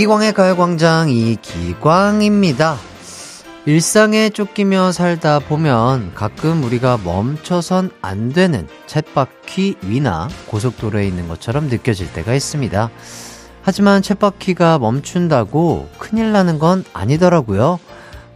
[0.00, 2.78] 이기광의 가요광장 이기광입니다.
[3.66, 12.14] 일상에 쫓기며 살다 보면 가끔 우리가 멈춰선 안 되는 챗바퀴 위나 고속도로에 있는 것처럼 느껴질
[12.14, 12.88] 때가 있습니다.
[13.60, 17.78] 하지만 챗바퀴가 멈춘다고 큰일 나는 건 아니더라고요.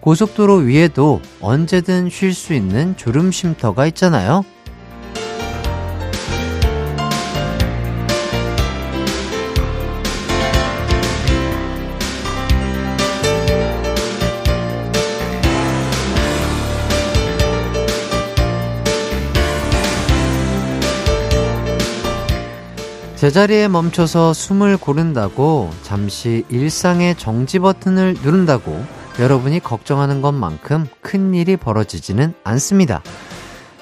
[0.00, 4.44] 고속도로 위에도 언제든 쉴 수 있는 졸음 쉼터가 있잖아요.
[23.24, 28.84] 제자리에 멈춰서 숨을 고른다고 잠시 일상의 정지 버튼을 누른다고
[29.18, 33.02] 여러분이 걱정하는 것만큼 큰 일이 벌어지지는 않습니다.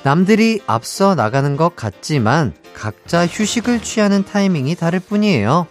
[0.04, 5.66] 남들이 앞서 나가는 것 같지만 각자 휴식을 취하는 타이밍이 다를 뿐이에요.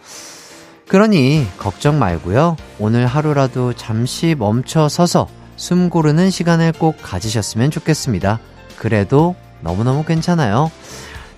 [0.89, 2.57] 그러니 걱정 말고요.
[2.77, 8.37] 오늘 하루라도 잠시 멈춰 서서 숨 고르는 시간을 꼭 가지셨으면 좋겠습니다.
[8.75, 10.69] 그래도 너무너무 괜찮아요.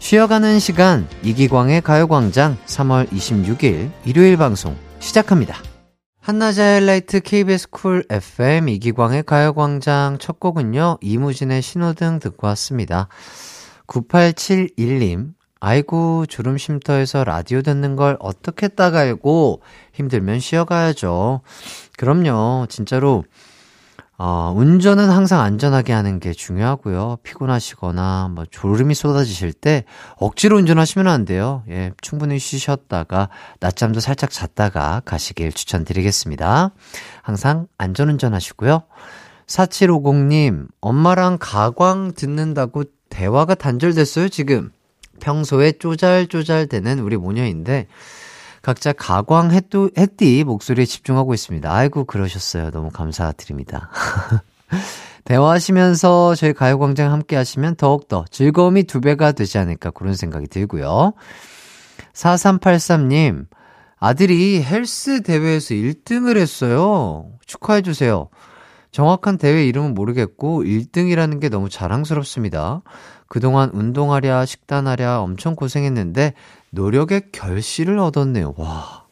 [0.03, 5.55] 쉬어가는 시간 이기광의 가요광장 3월 26일 일요일 방송 시작합니다.
[6.19, 13.07] 한낮의 하이라이트 KBS 쿨 FM 이기광의 가요광장 첫 곡은요 이무진의 신호등 듣고 왔습니다.
[13.87, 19.61] 9871님 아이고 졸음 쉼터에서 라디오 듣는 걸 어떻게 딱 알고
[19.93, 21.39] 힘들면 쉬어가야죠.
[21.95, 23.23] 그럼요 진짜로
[24.25, 27.17] 어, 운전은 항상 안전하게 하는 게 중요하고요.
[27.23, 29.83] 피곤하시거나 뭐 졸음이 쏟아지실 때
[30.15, 31.63] 억지로 운전하시면 안 돼요.
[31.67, 33.27] 예, 충분히 쉬셨다가
[33.59, 36.71] 낮잠도 살짝 잤다가 가시길 추천드리겠습니다.
[37.21, 38.83] 항상 안전 운전하시고요.
[39.47, 44.71] 4750님, 엄마랑 가광 듣는다고 대화가 단절됐어요, 지금.
[45.19, 47.87] 평소에 쪼잘쪼잘 되는 우리 모녀인데
[48.63, 51.71] 각자 가광 햇도, 햇띠 목소리에 집중하고 있습니다.
[51.71, 52.71] 아이고, 그러셨어요.
[52.71, 53.89] 너무 감사드립니다.
[55.25, 61.13] 대화하시면서 저희 가요광장 함께 하시면 더욱더 즐거움이 두 배가 되지 않을까 그런 생각이 들고요.
[62.13, 63.47] 4383님,
[63.99, 67.31] 아들이 헬스 대회에서 1등을 했어요.
[67.45, 68.29] 축하해주세요.
[68.91, 72.81] 정확한 대회 이름은 모르겠고 1등이라는 게 너무 자랑스럽습니다.
[73.27, 76.33] 그동안 운동하랴 식단하랴 엄청 고생했는데
[76.73, 78.55] 노력의 결실을 얻었네요.
[78.57, 79.05] 와.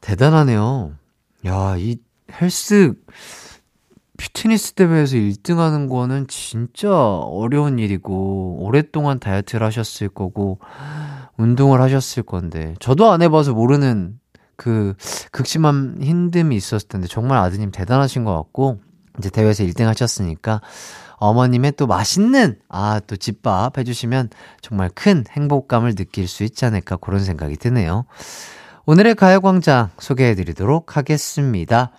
[0.00, 0.92] 대단하네요.
[1.46, 1.96] 야, 이
[2.40, 2.94] 헬스
[4.16, 10.60] 피트니스 대회에서 1등 하는 거는 진짜 어려운 일이고, 오랫동안 다이어트를 하셨을 거고,
[11.36, 14.20] 운동을 하셨을 건데, 저도 안 해봐서 모르는
[14.56, 14.94] 그
[15.32, 18.80] 극심한 힘듦이 있었을 텐데, 정말 아드님 대단하신 것 같고,
[19.18, 20.60] 이제 대회에서 1등 하셨으니까,
[21.16, 24.30] 어머님의 또 맛있는, 아, 또 집밥 해주시면
[24.60, 28.04] 정말 큰 행복감을 느낄 수 있지 않을까 그런 생각이 드네요.
[28.86, 31.92] 오늘의 가요광장 소개해드리도록 하겠습니다.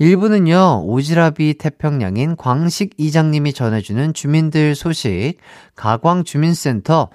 [0.00, 5.34] 1부는요, 오지랖이 태평양인 광식 이장님이 전해주는 주민들 소식,
[5.76, 7.10] 가광주민센터.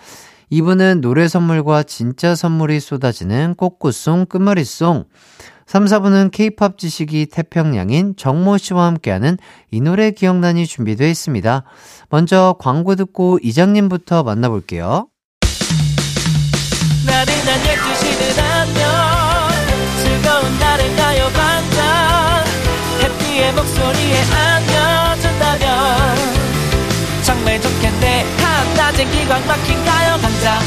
[0.51, 5.05] 2부는 노래 선물과 진짜 선물이 쏟아지는 꽃꽃송 끝말잇송.
[5.67, 9.37] 3, 4부는 케이팝 지식이 태평양인 정모 씨와 함께하는
[9.69, 11.63] 이 노래 기억난이 준비되어 있습니다.
[12.09, 15.09] 먼저 광고 듣고 이장님부터 만나볼게요.
[17.05, 18.87] 나른한 12시는 안녕.
[20.03, 22.45] 즐거운 날을 가요 반짝.
[23.03, 25.67] 해피의 목소리에 안겨준다면.
[27.23, 28.25] 정말 좋겠네.
[28.87, 30.59] 한낮엔 기광 막힌 가요 강장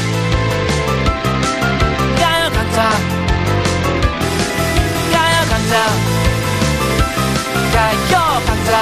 [2.17, 3.10] 가요 강장
[5.71, 5.87] 가요광장.
[7.71, 8.73] 가요광장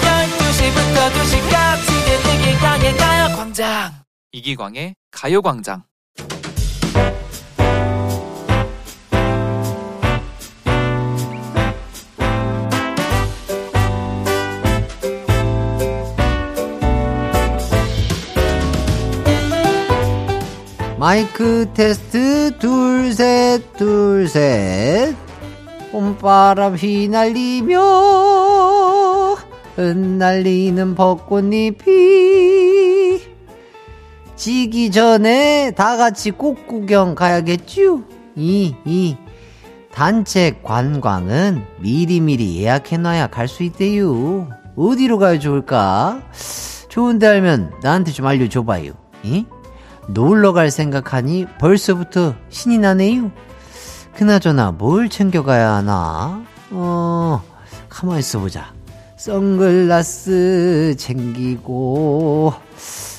[0.00, 1.88] 12시부터 2시까지
[2.32, 3.92] 이기광의 가요광장.
[4.32, 5.82] 이기광의 가요광장.
[20.98, 25.25] 마이크 테스트 둘 셋 둘 셋
[25.92, 27.80] 봄바람 휘날리며
[29.76, 31.86] 흩날리는 벚꽃잎이
[34.34, 38.02] 지기 전에 다 같이 꽃 구경 가야겠쥬?
[38.36, 39.16] 이, 이.
[39.92, 44.48] 단체 관광은 미리미리 예약해놔야 갈 수 있대요.
[44.76, 46.20] 어디로 가야 좋을까?
[46.90, 48.92] 좋은데 알면 나한테 좀 알려줘봐요.
[49.22, 49.46] 이?
[50.08, 53.30] 놀러 갈 생각하니 벌써부터 신이 나네요.
[54.16, 56.42] 그나저나 뭘 챙겨가야 하나?
[56.70, 57.42] 어,
[57.90, 58.72] 가만히 있어 보자.
[59.18, 62.54] 선글라스 챙기고,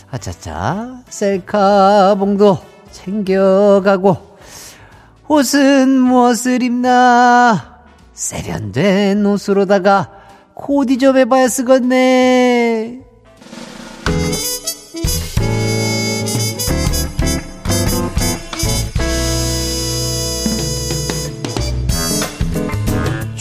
[0.10, 2.58] 아차차, 셀카봉도
[2.92, 4.38] 챙겨가고,
[5.28, 7.84] 옷은 무엇을 입나?
[8.14, 10.10] 세련된 옷으로다가
[10.56, 13.07] 코디 좀 해봐야 쓰겠네.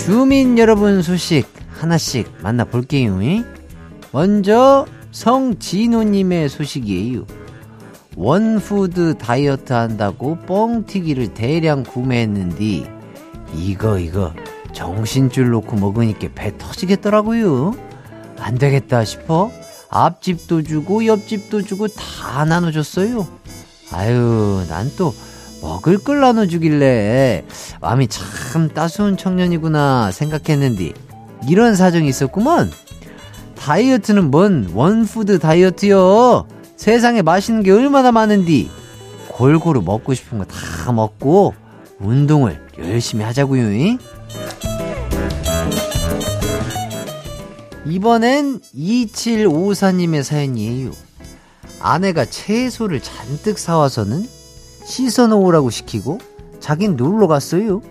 [0.06, 3.19] 주민 여러분 소식 하나씩 만나볼게요.
[4.12, 7.26] 먼저 성진호님의 소식이에요.
[8.14, 12.88] 원푸드 다이어트 한다고 뻥튀기를 대량 구매했는데
[13.56, 14.32] 이거 이거
[14.73, 17.75] 정신줄 놓고 먹으니까 배 터지겠더라고요.
[18.38, 19.50] 안 되겠다 싶어
[19.91, 23.26] 앞집도 주고 옆집도 주고 다 나눠줬어요.
[23.91, 25.12] 아유 난 또
[25.67, 27.45] 먹을 걸 나눠주길래
[27.81, 30.93] 마음이 참 따스운 청년이구나 생각했는데
[31.49, 32.71] 이런 사정이 있었구먼.
[33.59, 36.47] 다이어트는 뭔 원푸드 다이어트요.
[36.77, 38.71] 세상에 맛있는 게 얼마나 많은디.
[39.29, 41.55] 골고루 먹고 싶은 거 다 먹고
[41.99, 43.99] 운동을 열심히 하자고요.
[47.87, 50.91] 이번엔 2754님의 사연이에요.
[51.81, 54.27] 아내가 채소를 잔뜩 사와서는
[54.87, 56.19] 씻어 놓으라고 시키고
[56.61, 57.83] 자긴 놀러 갔어요.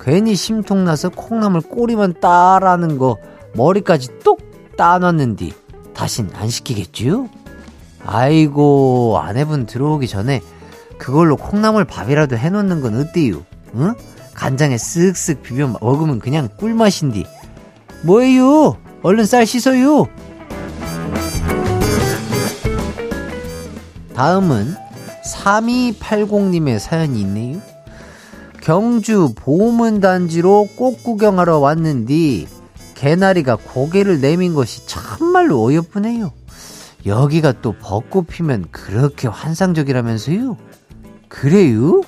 [0.00, 3.16] 괜히 심통나서 콩나물 꼬리만 따라는 거
[3.54, 4.40] 머리까지 똑
[4.76, 5.54] 따놨는디
[5.94, 7.28] 다신 안 시키겠지요?
[8.04, 10.42] 아이고 아내분 들어오기 전에
[10.98, 13.44] 그걸로 콩나물 밥이라도 해놓는 건 어때요?
[13.76, 13.94] 응?
[14.34, 17.24] 간장에 쓱쓱 비벼 먹으면 그냥 꿀맛인디
[18.02, 18.76] 뭐예요?
[19.02, 20.08] 얼른 쌀 씻어요
[24.16, 24.83] 다음은
[25.24, 27.60] 3280님의 사연이 있네요
[28.62, 32.48] 경주 보문단지로 꽃 구경하러 왔는디
[32.94, 36.32] 개나리가 고개를 내민 것이 참말로 어여쁘네요.
[37.04, 40.56] 여기가 또 벚꽃 피면 그렇게 환상적이라면서요?
[41.28, 42.00] 그래요?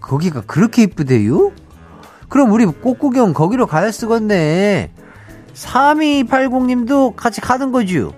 [0.00, 1.52] 거기가 그렇게 이쁘대요?
[2.28, 4.90] 그럼 우리 꽃 구경 거기로 가야 쓰겠네.
[5.54, 8.12] 3280님도 같이 가는 거죠?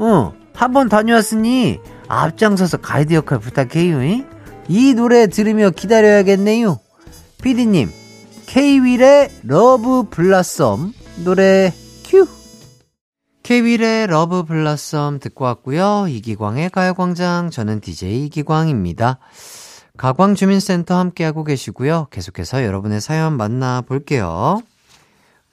[0.00, 1.78] 어, 한 번 다녀왔으니
[2.08, 4.02] 앞장서서 가이드 역할 부탁해요.
[4.02, 4.24] 이?
[4.68, 6.78] 이 노래 들으며 기다려야겠네요.
[7.42, 7.90] 피디님,
[8.46, 10.92] 케이윌의 Love Blossom
[11.24, 11.72] 노래
[12.04, 12.26] 큐!
[13.42, 16.06] 케이윌의 Love Blossom 듣고 왔고요.
[16.08, 19.18] 이기광의 가요광장, 저는 DJ 이기광입니다.
[19.96, 22.08] 가광주민센터 함께하고 계시고요.
[22.10, 24.62] 계속해서 여러분의 사연 만나볼게요.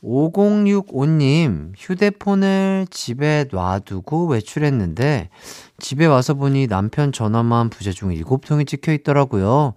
[0.03, 5.29] 5065님, 휴대폰을 집에 놔두고 외출했는데,
[5.79, 9.73] 집에 와서 보니 남편 전화만 부재중 7통이 찍혀 있더라고요.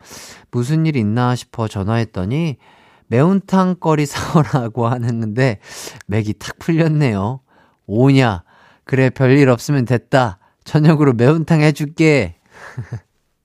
[0.51, 2.57] 무슨 일 있나 싶어 전화했더니,
[3.07, 5.59] 매운탕 거리 사오라고 하는데,
[6.07, 7.41] 맥이 탁 풀렸네요.
[7.87, 8.43] 오냐,
[8.85, 10.39] 그래, 별일 없으면 됐다.
[10.65, 12.37] 저녁으로 매운탕 해줄게.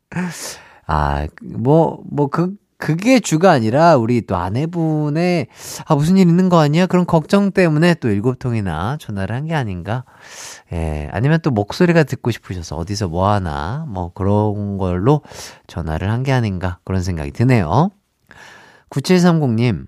[0.85, 5.47] 아, 뭐, 뭐, 그, 그게 주가 아니라 우리 또 아내분의
[5.85, 6.85] 아 무슨 일 있는 거 아니야?
[6.85, 10.03] 그런 걱정 때문에 또 일곱 통이나 전화를 한 게 아닌가?
[10.73, 15.21] 예, 아니면 또 목소리가 듣고 싶으셔서 어디서 뭐 하나 뭐 그런 걸로
[15.67, 17.89] 전화를 한 게 아닌가 그런 생각이 드네요.
[18.89, 19.85] 9730님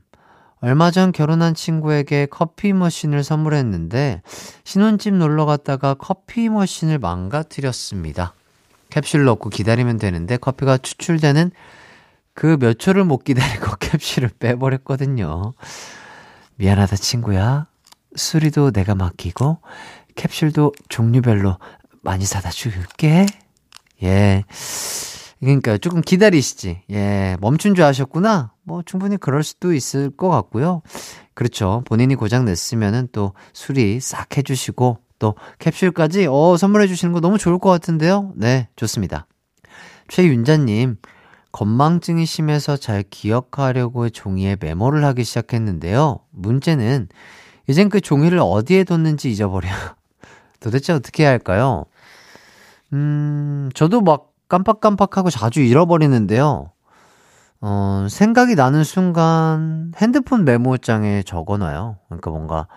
[0.61, 4.21] 얼마 전 결혼한 친구에게 커피 머신을 선물했는데
[4.63, 8.33] 신혼집 놀러 갔다가 커피 머신을 망가뜨렸습니다.
[8.89, 11.51] 캡슐 넣고 기다리면 되는데 커피가 추출되는
[12.35, 15.53] 그 몇 초를 못 기다리고 캡슐을 빼버렸거든요.
[16.57, 17.67] 미안하다, 친구야.
[18.15, 19.57] 수리도 내가 맡기고,
[20.15, 21.57] 캡슐도 종류별로
[22.01, 23.25] 많이 사다 줄게.
[24.03, 24.43] 예.
[25.39, 26.83] 그러니까 조금 기다리시지.
[26.91, 27.37] 예.
[27.39, 28.51] 멈춘 줄 아셨구나?
[28.63, 30.81] 뭐 충분히 그럴 수도 있을 것 같고요.
[31.33, 31.83] 그렇죠.
[31.85, 37.59] 본인이 고장 냈으면은 또 수리 싹 해주시고, 또 캡슐까지, 어, 선물해 주시는 거 너무 좋을
[37.59, 38.33] 것 같은데요?
[38.35, 39.27] 네, 좋습니다.
[40.09, 40.97] 최윤자님,
[41.55, 46.19] 건망증이 심해서 잘 기억하려고 종이에 메모를 하기 시작했는데요.
[46.31, 47.07] 문제는
[47.67, 49.69] 이젠 그 종이를 어디에 뒀는지 잊어버려.
[50.59, 51.85] 도대체 어떻게 해야 할까요?
[52.91, 56.71] 음, 저도 막 깜빡깜빡하고 자주 잃어버리는데요.
[57.61, 61.99] 어, 생각이 나는 순간 핸드폰 메모장에 적어놔요.
[62.09, 62.67] 그러니까 뭔가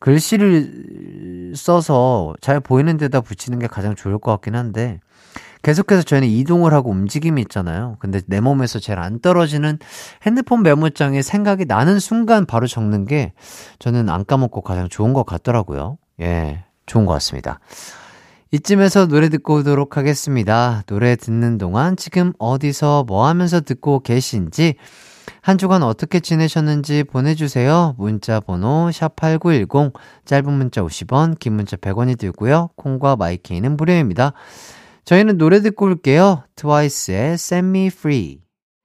[0.00, 4.98] 글씨를 써서 잘 보이는 데다 붙이는 게 가장 좋을 것 같긴 한데,
[5.62, 7.96] 계속해서 저희는 이동을 하고 움직임이 있잖아요.
[7.98, 9.78] 근데 내 몸에서 제일 안 떨어지는
[10.24, 13.32] 핸드폰 메모장에 생각이 나는 순간 바로 적는 게
[13.78, 15.98] 저는 안 까먹고 가장 좋은 것 같더라고요.
[16.20, 17.60] 예, 좋은 것 같습니다.
[18.50, 20.82] 이쯤에서 노래 듣고 오도록 하겠습니다.
[20.86, 24.76] 노래 듣는 동안 지금 어디서 뭐 하면서 듣고 계신지
[25.42, 27.94] 한 주간 어떻게 지내셨는지 보내주세요.
[27.98, 29.92] 문자 번호 샵8910
[30.24, 32.70] 짧은 문자 50원 긴 문자 100원이 들고요.
[32.76, 34.32] 콩과 마이케이는 무료입니다.
[35.08, 36.42] 저희는 노래 듣고 올게요.
[36.54, 38.42] 트와이스의 Set Me Free.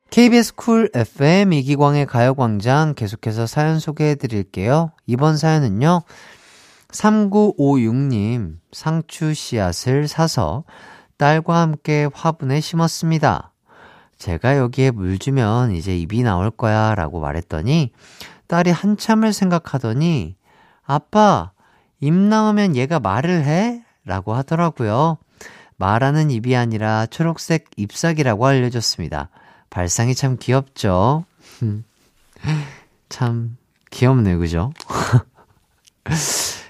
[0.10, 4.92] KBS 쿨 FM 이기광의 가요광장 계속해서 사연 소개해 드릴게요.
[5.06, 6.04] 이번 사연은요,
[6.92, 10.64] 3956님, 상추 씨앗을 사서
[11.18, 13.52] 딸과 함께 화분에 심었습니다.
[14.18, 17.92] 제가 여기에 물 주면 이제 입이 나올 거야 라고 말했더니
[18.48, 20.38] 딸이 한참을 생각하더니
[20.86, 21.52] 아빠,
[22.00, 23.84] 입 나오면 얘가 말을 해?
[24.06, 25.18] 라고 하더라고요.
[25.84, 29.28] 말하는 입이 아니라 초록색 잎사귀라고 알려줬습니다.
[29.70, 31.26] 발상이 참 귀엽죠?
[33.10, 33.58] 참
[33.92, 34.72] 귀엽네, 그죠?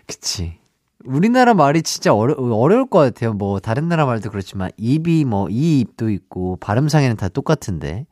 [0.08, 0.58] 그치.
[1.05, 3.34] 우리나라 말이 진짜 어려, 어려울 것 같아요.
[3.34, 8.08] 뭐, 다른 나라 말도 그렇지만, 입이 뭐, 이 입도 있고, 발음상에는 다 똑같은데.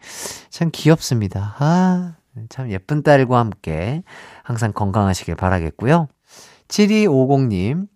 [0.51, 1.55] 참 귀엽습니다.
[1.57, 2.15] 아,
[2.49, 4.03] 참 예쁜 딸과 함께
[4.43, 6.09] 항상 건강하시길 바라겠고요.
[6.67, 7.87] 7250님,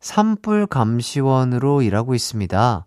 [0.00, 2.84] 산불 감시원으로 일하고 있습니다.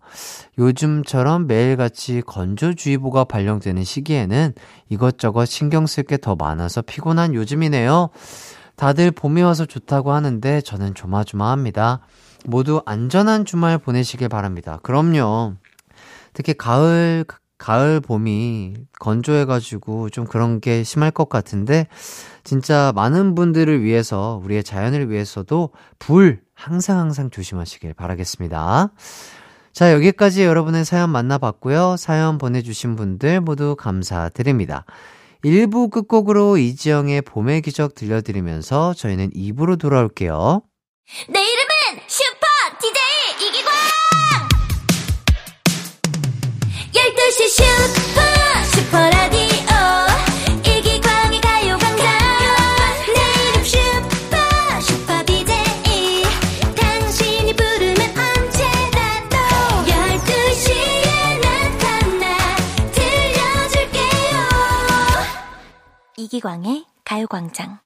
[0.58, 4.54] 요즘처럼 매일같이 건조주의보가 발령되는 시기에는
[4.88, 8.08] 이것저것 신경 쓸 게 더 많아서 피곤한 요즘이네요.
[8.76, 12.00] 다들 봄이 와서 좋다고 하는데 저는 조마조마합니다.
[12.46, 14.78] 모두 안전한 주말 보내시길 바랍니다.
[14.82, 15.54] 그럼요.
[16.32, 17.24] 특히 가을,
[17.58, 21.86] 가을, 봄이 건조해가지고 좀 그런 게 심할 것 같은데,
[22.42, 28.92] 진짜 많은 분들을 위해서, 우리의 자연을 위해서도 불 항상 항상 조심하시길 바라겠습니다.
[29.72, 31.96] 자, 여기까지 여러분의 사연 만나봤고요.
[31.96, 34.84] 사연 보내주신 분들 모두 감사드립니다.
[35.44, 40.62] 1부 끝곡으로 이지영의 봄의 기적 들려드리면서 저희는 2부로 돌아올게요.
[41.30, 42.46] 내 이름은 슈퍼
[42.80, 43.72] DJ 이기광!
[46.92, 48.01] 12시 슈퍼
[66.32, 67.78] 이기광의 가요광장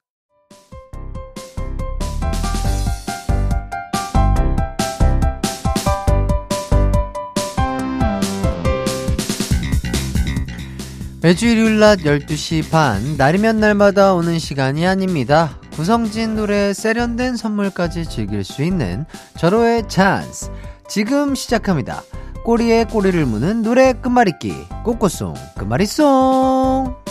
[11.21, 15.59] 매주 일요일 낮 12시 반, 날이면 날마다 오는 시간이 아닙니다.
[15.73, 19.05] 구성진 노래 세련된 선물까지 즐길 수 있는
[19.37, 20.51] 절호의 찬스.
[20.87, 22.01] 지금 시작합니다.
[22.45, 24.53] 꼬리에 꼬리를 무는 노래 끝말잇기.
[24.85, 27.06] 꼬꼬송, 끝말잇송.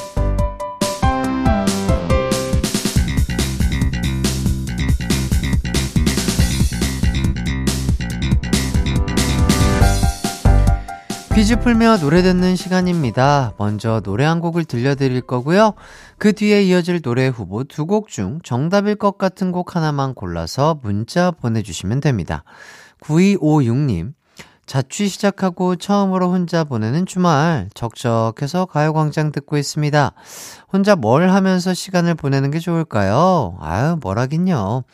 [11.37, 13.52] 퀴즈 풀며 노래 듣는 시간입니다.
[13.59, 15.75] 먼저 노래 한 곡을 들려드릴 거고요.
[16.16, 21.31] 그 뒤에 이어질 노래 후보 두 곡 중 정답일 것 같은 곡 하나만 골라서 문자
[21.31, 22.43] 보내주시면 됩니다.
[23.02, 24.14] 9256님,
[24.64, 30.12] 자취 시작하고 처음으로 혼자 보내는 주말, 적적해서 가요광장 듣고 있습니다.
[30.73, 33.59] 혼자 뭘 하면서 시간을 보내는 게 좋을까요?
[33.61, 34.85] 아유, 뭘 하긴요.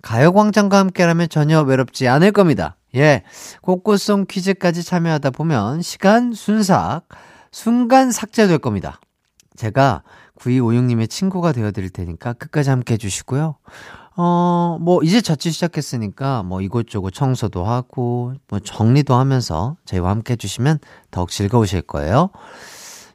[0.00, 2.76] 가요광장과 함께라면 전혀 외롭지 않을 겁니다.
[2.94, 3.22] 예.
[3.62, 7.04] 꽃꽃송 퀴즈까지 참여하다 보면 시간 순삭,
[7.50, 9.00] 순간 삭제될 겁니다.
[9.56, 10.02] 제가
[10.36, 13.56] 9256님의 친구가 되어드릴 테니까 끝까지 함께 해주시고요.
[14.16, 20.80] 어, 뭐, 이제 자취 시작했으니까 뭐 이곳저곳 청소도 하고, 뭐 정리도 하면서 저희와 함께 해주시면
[21.10, 22.28] 더욱 즐거우실 거예요.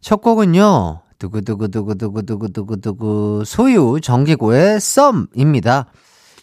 [0.01, 5.85] 첫 곡은요, 두구두구두구두구두구두구두구 소유 정기고의 썸입니다.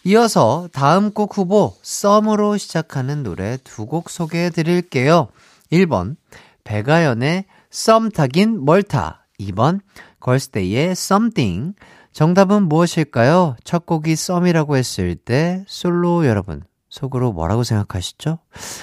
[0.05, 5.29] 이어서 다음 곡 후보 썸으로 시작하는 노래 두 곡 소개해 드릴게요.
[5.71, 6.15] 1번
[6.63, 9.79] 배가연의 썸 타긴 멀타 2번
[10.19, 11.75] 걸스데이의 Something
[12.13, 13.55] 정답은 무엇일까요?
[13.63, 18.37] 첫 곡이 썸이라고 했을 때 솔로 여러분 속으로 뭐라고 생각하시죠?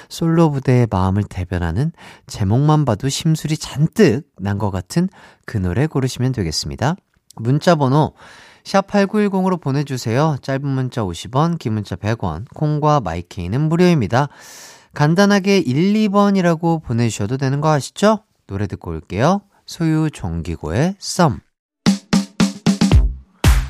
[0.08, 1.92] 솔로 무대의 마음을 대변하는
[2.26, 5.08] 제목만 봐도 심술이 잔뜩 난 것 같은
[5.46, 6.96] 그 노래 고르시면 되겠습니다.
[7.36, 8.12] 문자 번호
[8.64, 10.36] 샵 8910으로 보내주세요.
[10.42, 14.28] 짧은 문자 50원, 긴 문자 100원, 콩과 마이케이는 무료입니다.
[14.94, 18.20] 간단하게 1, 2번이라고 보내주셔도 되는 거 아시죠?
[18.46, 19.42] 노래 듣고 올게요.
[19.66, 21.40] 소유 정기고의 썸.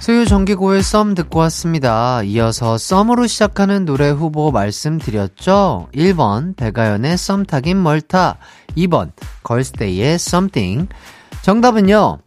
[0.01, 2.25] 소유 정기고의 썸 듣고 왔습니다.
[2.25, 5.91] 이어서 썸으로 시작하는 노래 후보 말씀드렸죠?
[5.95, 8.39] 1번 배가연의 썸 타긴 멀타
[8.77, 9.13] 2번
[9.45, 10.89] 걸스데이의 Something
[11.43, 12.19] 정답은요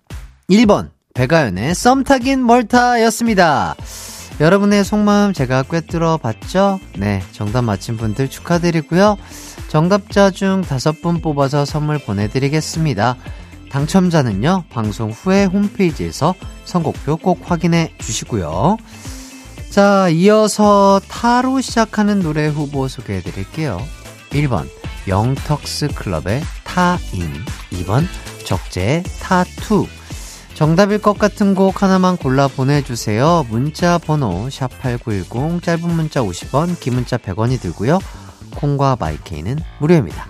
[0.50, 3.76] 1번 배가연의 썸 타긴 멀타였습니다.
[4.42, 6.82] 여러분의 속마음 제가 꿰뚫어 봤죠?
[6.98, 9.18] 네, 정답 맞힌 분들 축하드리고요.
[9.70, 13.16] 정답자 중 다섯 분 뽑아서 선물 보내드리겠습니다.
[13.72, 18.78] 당첨자는요, 방송 후에 홈페이지에서 선곡표 꼭 확인해 주시고요.
[19.70, 23.82] 자, 이어서 타로 시작하는 노래 후보 소개해 드릴게요.
[24.32, 24.68] 1번,
[25.08, 27.32] 영턱스 클럽의 타인.
[27.72, 28.06] 2번,
[28.46, 29.88] 적재 타투.
[30.56, 33.46] 정답일 것 같은 곡 하나만 골라 보내주세요.
[33.50, 38.00] 문자 번호 샵8910 짧은 문자 50원 긴 문자 100원이 들고요.
[38.56, 40.28] 콩과 마이케이는 무료입니다.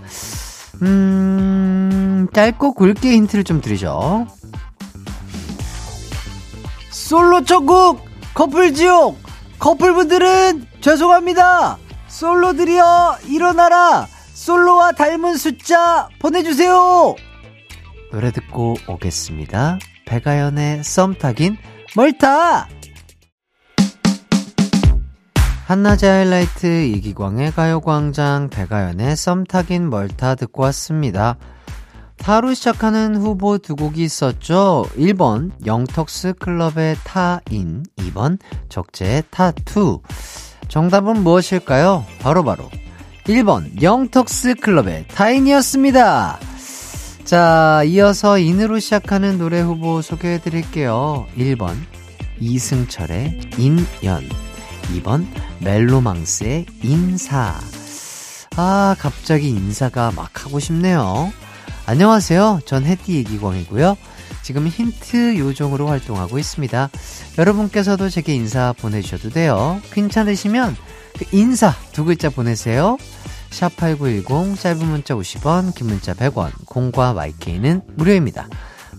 [0.81, 4.25] 음 짧고 굵게 힌트를 좀 드리죠.
[6.89, 8.01] 솔로 천국
[8.33, 9.19] 커플 지옥
[9.59, 11.77] 커플분들은 죄송합니다.
[12.07, 14.07] 솔로들이여 일어나라.
[14.33, 17.15] 솔로와 닮은 숫자 보내주세요.
[18.11, 19.77] 노래 듣고 오겠습니다.
[20.05, 21.57] 백아연의 썸 타긴
[21.95, 22.67] 멀타!
[25.67, 31.37] 한낮의 하이라이트 이기광의 가요광장 백아연의 썸 타긴 멀타 듣고 왔습니다.
[32.17, 34.85] 타로 시작하는 후보 두 곡이 있었죠.
[34.95, 40.01] 1번 영턱스 클럽의 타인, 2번 적재의 타투.
[40.67, 42.05] 정답은 무엇일까요?
[42.19, 42.85] 바로바로 바로
[43.25, 46.39] 1번 영턱스 클럽의 타인이었습니다.
[47.25, 51.25] 자, 이어서 인으로 시작하는 노래 후보 소개해 드릴게요.
[51.35, 51.75] 1번
[52.39, 54.29] 이승철의 인연
[54.93, 55.25] 2번
[55.59, 57.59] 멜로망스의 인사
[58.57, 61.33] 아, 갑자기 인사가 막 하고 싶네요.
[61.87, 62.61] 안녕하세요.
[62.63, 63.97] 전 해띠 이기광이고요.
[64.43, 66.89] 지금 힌트 요정으로 활동하고 있습니다.
[67.39, 69.81] 여러분께서도 제게 인사 보내주셔도 돼요.
[69.91, 70.75] 괜찮으시면
[71.17, 72.97] 그 인사 두 글자 보내세요.
[73.55, 78.49] 샵8910 짧은 문자 50원 긴 문자 100원 공과 마이케이는 무료입니다.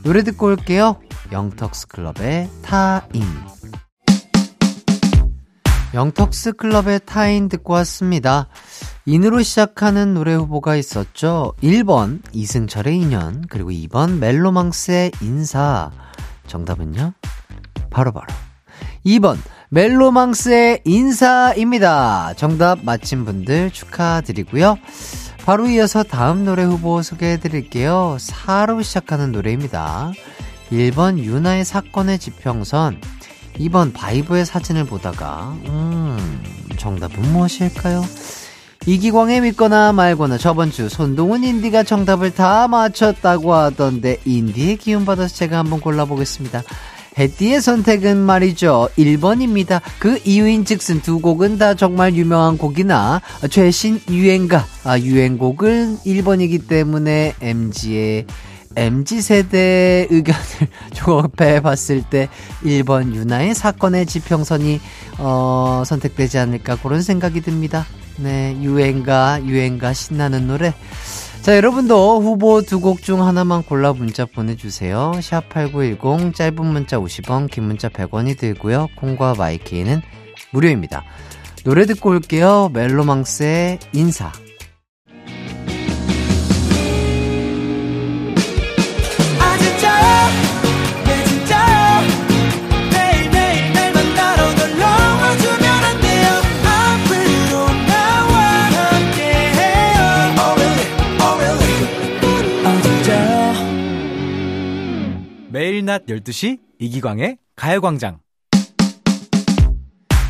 [0.02, 0.96] 노래 듣고 올게요.
[1.30, 3.22] 영턱스 클럽의 타인
[5.92, 8.48] 영턱스 클럽의 타인 듣고 왔습니다.
[9.04, 11.52] 인으로 시작하는 노래 후보가 있었죠.
[11.62, 15.90] 1번 이승철의 인연 그리고 2번 멜로망스의 인사
[16.46, 17.12] 정답은요?
[17.90, 18.26] 바로바로 바로.
[19.04, 19.36] 2번
[19.70, 22.34] 멜로망스의 인사입니다.
[22.36, 24.78] 정답 맞힌 분들 축하드리고요.
[25.45, 28.17] 바로 이어서 다음 노래 후보 소개해 드릴게요.
[28.21, 30.12] 4로 시작하는 노래입니다.
[30.71, 33.00] 1번 유나의 사건의 지평선,
[33.54, 36.43] 2번 바이브의 사진을 보다가, 음,
[36.76, 38.04] 정답은 무엇일까요?
[38.86, 45.58] 이기광의 믿거나 말거나 저번 주 손동훈 인디가 정답을 다 맞췄다고 하던데 인디의 기운 받아서 제가
[45.58, 46.62] 한번 골라보겠습니다.
[47.18, 48.90] 해띠의 선택은 말이죠.
[48.98, 49.80] 1번입니다.
[49.98, 57.34] 그 이유인 즉슨 두 곡은 다 정말 유명한 곡이나 최신 유행가, 아, 유행곡은 1번이기 때문에
[57.40, 58.26] MG의
[58.76, 60.42] MG세대 의견을
[60.92, 62.28] 조합해 봤을 때
[62.62, 64.80] 1번 유나의 사건의 지평선이
[65.18, 67.86] 어, 선택되지 않을까 그런 생각이 듭니다.
[68.18, 70.74] 네, 유행가, 유행가 신나는 노래.
[71.47, 75.13] 자, 여러분도 후보 두 곡 중 하나만 골라 문자 보내주세요.
[75.15, 78.89] 샵8910, 짧은 문자 50원, 긴 문자 100원이 들고요.
[78.97, 80.02] 콩과 마이케이는
[80.50, 81.04] 무료입니다.
[81.63, 82.71] 노래 듣고 올게요.
[82.73, 84.32] 멜로망스의 인사.
[105.86, 108.18] 낮 12시 이기광의 가요광장.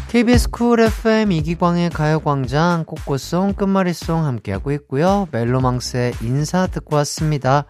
[0.09, 5.27] KBS 쿨 FM 이기광의 가요광장 꼬꼬송 끝말잇송 함께하고 있고요.
[5.33, 7.65] 멜로망스의 인사 듣고 왔습니다.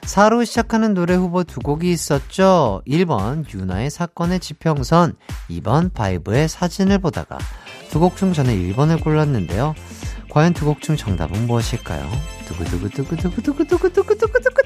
[0.00, 2.80] 4로 시작하는 노래 후보 두 곡이 있었죠.
[2.88, 5.16] 1번 윤하의 사건의 지평선,
[5.50, 7.36] 2번 바이브의 사진을 보다가
[7.90, 9.74] 두 곡 중 저는 1번을 골랐는데요.
[10.30, 12.10] 과연 두 곡 중 정답은 무엇일까요?
[12.46, 14.65] 두구두구두구두구두구두구두구두구두구두구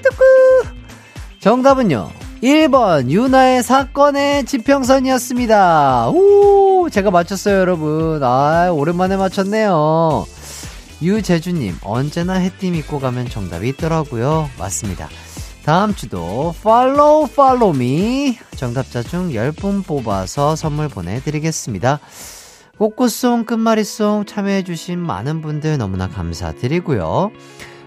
[1.40, 2.10] 정답은요.
[2.42, 6.10] 1번 유나의 사건의 지평선이었습니다.
[6.10, 8.22] 오, 제가 맞췄어요, 여러분.
[8.22, 10.26] 아, 오랜만에 맞췄네요.
[11.02, 14.50] 유재주님, 언제나 해띠 믿고 가면 정답이 있더라고요.
[14.58, 15.08] 맞습니다.
[15.64, 22.00] 다음 주도 팔로우 팔로미 정답자 중 10분 뽑아서 선물 보내드리겠습니다.
[22.78, 27.30] 꽃꽃송 끝말잇송 참여해주신 많은 분들 너무나 감사드리고요.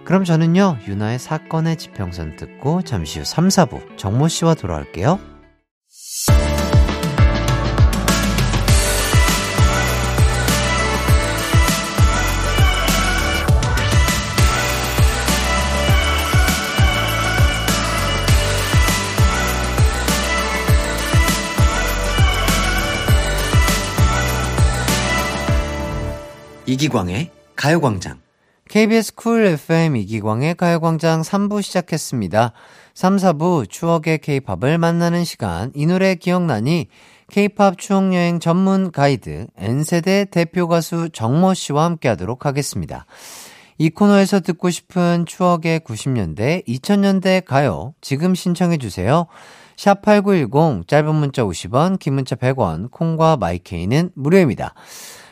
[0.05, 5.19] 그럼 저는요, 유나의 사건의 지평선 듣고 잠시 후 3, 4부 정모 씨와 돌아올게요.
[26.65, 28.22] 이기광의 가요광장
[28.73, 32.53] KBS 쿨 FM 이기광의 가요광장 3부 시작했습니다.
[32.95, 35.71] 3, 4부 추억의 케이팝을 만나는 시간.
[35.75, 36.87] 이 노래 기억나니?
[37.29, 43.05] 케이팝 추억여행 전문 가이드 N세대 대표 가수 정모 씨와 함께 하도록 하겠습니다.
[43.77, 49.27] 이 코너에서 듣고 싶은 추억의 90년대, 2000년대 가요 지금 신청해 주세요.
[49.75, 54.73] 샵8910 짧은 문자 50원, 긴 문자 100원, 콩과 마이케이는 무료입니다.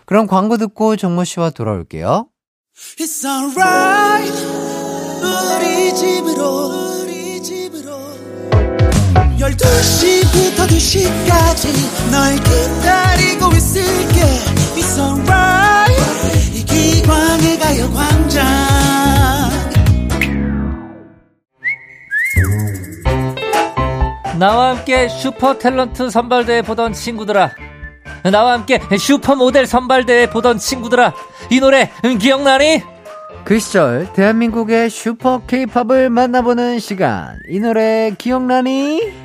[0.06, 2.27] 그럼 광고 듣고 정모 씨와 돌아올게요.
[2.75, 4.31] It's alright.
[5.21, 7.91] 우리 집으로 우리 집으로.
[9.38, 14.21] 12시부터 2시까지 널 기다리고 있을게.
[14.77, 16.55] It's alright.
[16.55, 18.45] 이 기광의 가요광장.
[24.39, 27.51] 나와 함께 슈퍼 탤런트 선발대회 보던 친구들아.
[28.23, 31.13] 나와 함께 슈퍼 모델 선발대회 보던 친구들아.
[31.49, 32.84] 이 노래 기억나니?
[33.43, 37.39] 그 시절 대한민국의 슈퍼 케이팝을 만나보는 시간.
[37.49, 39.20] 이 노래 기억나니?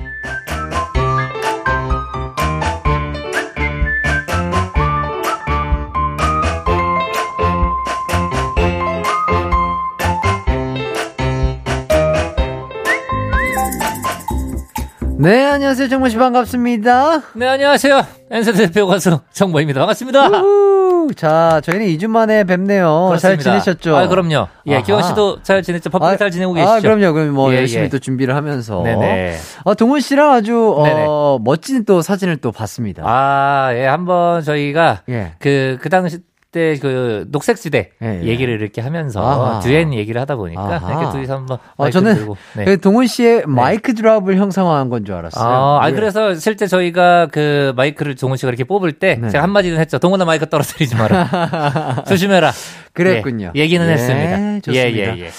[15.18, 15.88] 네, 안녕하세요.
[15.88, 17.22] 정모 씨 반갑습니다.
[17.34, 18.04] 네, 안녕하세요.
[18.30, 19.80] 엔세트 대표 가수 정모입니다.
[19.80, 20.28] 반갑습니다.
[20.28, 21.14] 우후.
[21.14, 23.16] 자, 저희는 2주 만에 뵙네요.
[23.18, 23.42] 잘 그렇습니다.
[23.62, 23.96] 지내셨죠?
[23.96, 24.48] 아, 그럼요.
[24.66, 24.82] 예.
[24.82, 25.88] 기원 씨도 잘 지냈죠?
[25.88, 26.70] 바쁘게 아, 잘 지내고 계시죠?
[26.70, 27.14] 아, 그럼요.
[27.14, 27.88] 그럼 뭐 예, 열심히 예.
[27.88, 28.82] 또 준비를 하면서.
[28.82, 29.36] 네네.
[29.64, 30.74] 어, 동훈 씨랑 아주.
[30.76, 33.02] 어, 멋진 또 사진을 또 봤습니다.
[33.06, 35.32] 아, 예, 한번 저희가 예.
[35.38, 36.18] 그, 그 당시
[36.56, 38.26] 때 그 녹색지대 예, 예.
[38.26, 39.60] 얘기를 이렇게 하면서.
[39.62, 40.90] 듀엣 얘기를 하다 보니까 아하.
[41.00, 42.36] 이렇게 둘이서 한번 어, 마이크 저는 들고.
[42.56, 42.64] 네.
[42.64, 45.44] 그 동훈 씨의 마이크 드랍을 형상화한 건 줄 알았어요.
[45.46, 45.92] 아, 아, 예.
[45.92, 49.28] 그래서 실제 저희가 그 마이크를 종훈 씨가 이렇게 뽑을 때 네.
[49.28, 49.98] 제가 한마디는 했죠.
[49.98, 52.04] 동훈아 마이크 떨어뜨리지 마라.
[52.08, 52.52] 조심해라.
[52.94, 53.52] 그랬군요.
[53.54, 54.36] 예, 얘기는 예, 했습니다.
[54.60, 54.72] 좋습니다.
[54.72, 55.30] 예, 예, 예.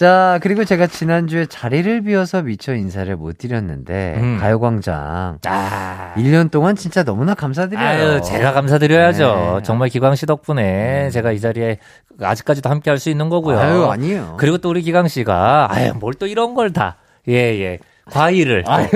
[0.00, 4.38] 자, 그리고 제가 지난주에 자리를 비워서 미처 인사를 못 드렸는데, 음.
[4.40, 5.36] 가요광장.
[5.46, 6.14] 아.
[6.16, 8.12] 1년 동안 진짜 너무나 감사드려요.
[8.14, 9.56] 아유, 제가 감사드려야죠.
[9.58, 9.62] 네.
[9.62, 11.80] 정말 기광 씨 덕분에 제가 이 자리에
[12.18, 13.58] 아직까지도 함께 할 수 있는 거고요.
[13.58, 14.36] 아유, 아니에요.
[14.38, 16.96] 그리고 또 우리 기광 씨가 아유, 뭘 또 이런 걸 다.
[17.28, 17.78] 예, 예.
[18.06, 18.88] 과일을 또 아유,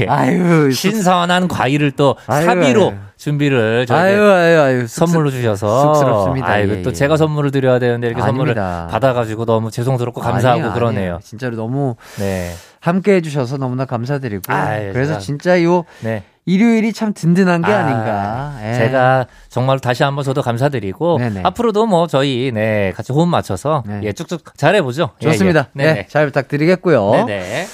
[0.00, 0.06] 예.
[0.06, 2.96] 아유, 신선한 과일을 또 아유, 사비로 아유.
[3.18, 4.86] 준비를 아유, 아유, 아유.
[4.86, 6.46] 선물로 주셔서 쑥스럽습니다.
[6.46, 6.94] 아이고 예, 또 예.
[6.94, 8.88] 제가 선물을 드려야 되는데 이렇게 선물을 아닙니다.
[8.90, 10.98] 받아가지고 너무 죄송스럽고 감사하고 아니에요, 그러네요.
[11.00, 11.18] 아니에요.
[11.24, 14.52] 진짜로 너무 네, 함께 해주셔서 너무나 감사드리고.
[14.52, 16.22] 아유, 그래서 제가- 진짜 요 네.
[16.46, 18.74] 일요일이 참 든든한 게 아, 아, 닌가 예.
[18.78, 21.40] 제가 정말 다시 한번 저도 감사드리고 네네.
[21.44, 24.00] 앞으로도 뭐 저희 네 같이 호흡 맞춰서 네.
[24.04, 25.10] 예 쭉쭉 잘해보죠.
[25.22, 25.68] 예, 좋습니다.
[25.78, 25.82] 예.
[25.82, 26.06] 네.
[26.08, 27.10] 잘 부탁드리겠고요.
[27.26, 27.66] 네네.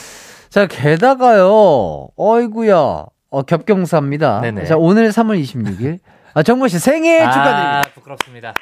[0.51, 3.05] 자, 게다가요, 어이구야,
[3.35, 4.43] 어, 겹경사입니다.
[4.43, 4.65] 네네.
[4.67, 5.99] 자, 오늘 3월 26일.
[6.35, 7.83] 아, 정모 씨 생일 아, 축하드립니다.
[7.95, 8.55] 부끄럽습니다.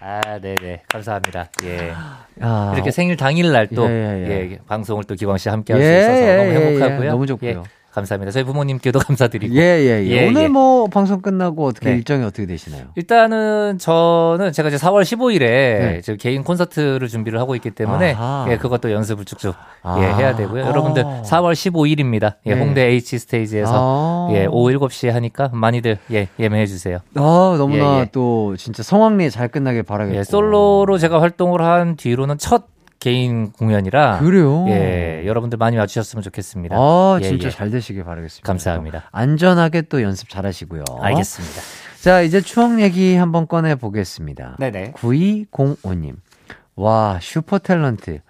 [0.00, 0.82] 아, 네네.
[0.88, 1.48] 감사합니다.
[1.64, 1.92] 예.
[2.40, 4.50] 아, 이렇게 생일 당일날 또, 예, 예, 예.
[4.52, 7.06] 예, 방송을 또 기광 씨 함께 할수 예, 있어서 예, 너무 예, 행복하고요.
[7.06, 7.10] 예.
[7.10, 7.64] 너무 좋고요.
[7.98, 8.30] 예, 감사합니다.
[8.32, 9.54] 저희 부모님께도 감사드리고.
[9.54, 10.06] 예, 예, 예.
[10.06, 10.48] 예, 오늘 예.
[10.48, 11.96] 뭐 방송 끝나고 어떻게 네.
[11.96, 12.84] 일정이 어떻게 되시나요?
[12.94, 16.00] 일단은 저는 제가 이제 4월 15일에 네.
[16.02, 18.46] 제 개인 콘서트를 준비를 하고 있기 때문에 아하.
[18.50, 19.98] 예, 그것도 연습을 쭉쭉 아.
[20.00, 20.64] 예, 해야 되고요.
[20.64, 20.68] 아.
[20.68, 22.34] 여러분들 4월 15일입니다.
[22.46, 22.60] 예, 네.
[22.60, 24.34] 홍대 H 스테이지에서 아.
[24.34, 26.98] 예, 오후 7시에 하니까 많이들 예, 예매해 주세요.
[27.14, 28.08] 아, 너무나 예, 예.
[28.12, 30.18] 또 진짜 성황리에 잘 끝나길 바라겠고.
[30.18, 32.64] 예, 솔로로 제가 활동을 한 뒤로는 첫
[33.00, 34.66] 개인 공연이라 그래요?
[34.68, 36.76] 예, 여러분들 많이 와주셨으면 좋겠습니다.
[36.76, 37.50] 아, 예, 진짜 예.
[37.50, 38.46] 잘 되시길 바라겠습니다.
[38.46, 39.08] 감사합니다.
[39.12, 40.84] 안전하게 또 연습 잘 하시고요.
[41.00, 41.62] 알겠습니다.
[42.00, 44.56] 자, 이제 추억 얘기 한번 꺼내 보겠습니다.
[44.58, 44.92] 네네.
[44.92, 46.16] 9205님.
[46.76, 48.20] 와, 슈퍼 탤런트.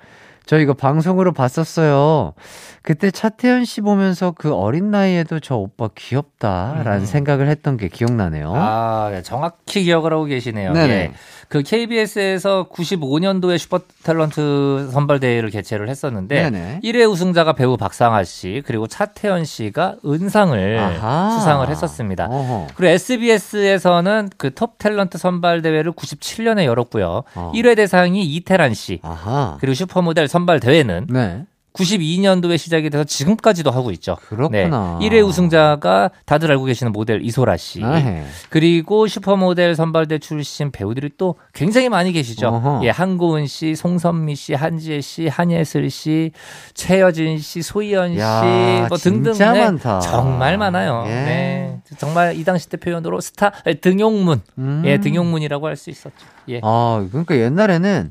[0.49, 2.33] 저 이거 방송으로 봤었어요.
[2.81, 7.05] 그때 차태현 씨 보면서 그 어린 나이에도 저 오빠 귀엽다라는 음.
[7.05, 8.51] 생각을 했던 게 기억나네요.
[8.57, 10.73] 아, 네, 정확히 기억을 하고 계시네요.
[10.73, 10.93] 네네.
[10.95, 11.13] 예.
[11.49, 16.81] 그 KBS에서 95년도에 슈퍼 탤런트 선발 대회를 개최를 했었는데 네네.
[16.85, 21.31] 1회 우승자가 배우 박상아 씨 그리고 차태현 씨가 은상을 아하.
[21.39, 22.27] 수상을 했었습니다.
[22.27, 22.67] 어허.
[22.75, 27.23] 그리고 SBS에서는 그 톱 탤런트 선발 대회를 97년에 열었고요.
[27.35, 27.53] 어.
[27.55, 29.57] 1회 대상이 이태란 씨 아하.
[29.61, 31.45] 그리고 슈퍼모델 선발 대회는 네.
[31.75, 34.17] 92년도에 시작이 돼서 지금까지도 하고 있죠.
[34.29, 34.99] 그렇구나.
[35.01, 35.09] 네.
[35.09, 37.85] 1회 우승자가 다들 알고 계시는 모델 이소라 씨.
[37.85, 38.25] 아헤.
[38.51, 42.49] 그리고 슈퍼모델 선발대 출신 배우들이 또 굉장히 많이 계시죠.
[42.49, 42.81] 어허.
[42.83, 46.33] 예, 한고은 씨, 송선미 씨, 한지혜 씨, 한예슬 씨,
[46.75, 50.01] 최여진 씨, 소희연 씨, 야, 뭐 등등 진짜 네, 많다.
[50.01, 51.05] 정말 많아요.
[51.07, 51.11] 예.
[51.11, 54.83] 네, 정말 이 당시 때 표현으로 스타 에, 등용문, 음.
[54.85, 56.27] 예, 등용문이라고 할 수 있었죠.
[56.49, 56.61] 예.
[56.65, 58.11] 아, 그러니까 옛날에는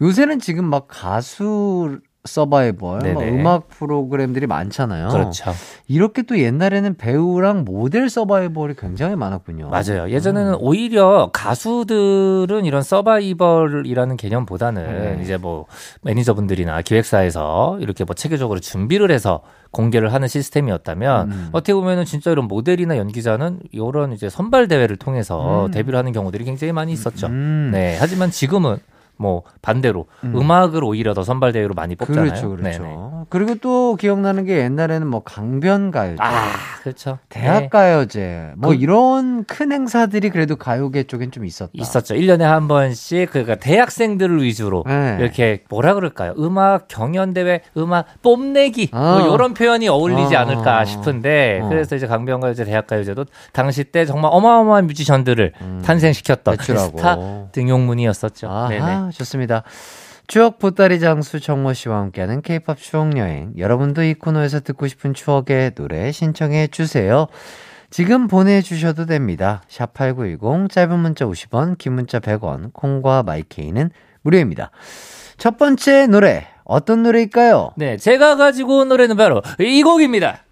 [0.00, 3.06] 요새는 지금 막 가수 서바이벌.
[3.06, 5.08] 음악 프로그램들이 많잖아요.
[5.08, 5.52] 그렇죠.
[5.88, 9.70] 이렇게 또 옛날에는 배우랑 모델 서바이벌이 굉장히 많았군요.
[9.70, 10.10] 맞아요.
[10.10, 15.22] 예전에는 오히려 가수들은 이런 서바이벌이라는 개념보다는 네.
[15.22, 15.64] 이제 뭐
[16.02, 21.48] 매니저분들이나 기획사에서 이렇게 뭐 체계적으로 준비를 해서 공개를 하는 시스템이었다면 음.
[21.52, 25.70] 어떻게 보면은 진짜 이런 모델이나 연기자는 이런 이제 선발 대회를 통해서 음.
[25.70, 27.28] 데뷔를 하는 경우들이 굉장히 많이 있었죠.
[27.28, 27.70] 음.
[27.72, 27.96] 네.
[27.98, 28.76] 하지만 지금은
[29.20, 30.50] 뭐 반대로 음.
[30.50, 32.24] 악을 오히려 더 선발 대회로 많이 뽑잖아요.
[32.24, 32.82] 그렇죠, 그렇죠.
[32.82, 32.96] 네네.
[33.28, 36.52] 그리고 또 기억나는 게 옛날에는 뭐 강변 가요제, 아,
[36.82, 37.18] 그렇죠.
[37.28, 37.68] 대학 네.
[37.68, 41.70] 가요제, 뭐 그, 이런 큰 행사들이 그래도 가요계 쪽엔 좀 있었다.
[41.74, 42.14] 있었죠.
[42.14, 45.18] 1년에 한 번씩 그러니까 대학생들을 위주로 네.
[45.20, 46.34] 이렇게 뭐라 그럴까요?
[46.38, 49.18] 음악 경연 대회, 음악 뽐내기 아.
[49.18, 50.40] 뭐 이런 표현이 어울리지 아.
[50.40, 51.68] 않을까 싶은데 어.
[51.68, 55.82] 그래서 이제 강변 가요제, 대학 가요제도 당시 때 정말 어마어마한 뮤지션들을 음.
[55.84, 57.18] 탄생시켰던 스타
[57.52, 58.66] 등용문이었었죠.
[58.70, 59.09] 네네.
[59.12, 59.62] 좋습니다.
[60.26, 63.52] 추억 보따리 장수 정모 씨와 함께하는 케이팝 추억 여행.
[63.58, 67.26] 여러분도 이 코너에서 듣고 싶은 추억의 노래 신청해 주세요.
[67.90, 69.62] 지금 보내주셔도 됩니다.
[69.68, 73.90] 샵8910, 짧은 문자 50원, 긴 문자 100원, 콩과 마이케이는
[74.22, 74.70] 무료입니다.
[75.36, 77.72] 첫 번째 노래, 어떤 노래일까요?
[77.76, 80.44] 네, 제가 가지고 온 노래는 바로 이 곡입니다.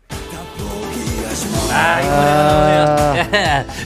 [1.71, 2.07] 아, 이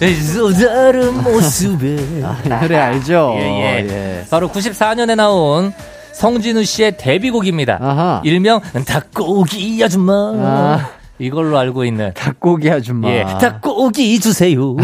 [0.00, 2.22] 노래 소다른 모습에.
[2.24, 3.34] 아, 노래 알죠?
[3.38, 3.88] 예, 예.
[3.88, 4.24] 예.
[4.30, 5.72] 바로 94년에 나온
[6.12, 7.78] 성진우 씨의 데뷔곡입니다.
[7.80, 8.20] 아하.
[8.24, 10.12] 일명 닭고기 아줌마.
[10.12, 10.90] 아.
[11.18, 13.08] 이걸로 알고 있는 닭고기 아줌마.
[13.08, 14.76] 예, 닭고기 주세요.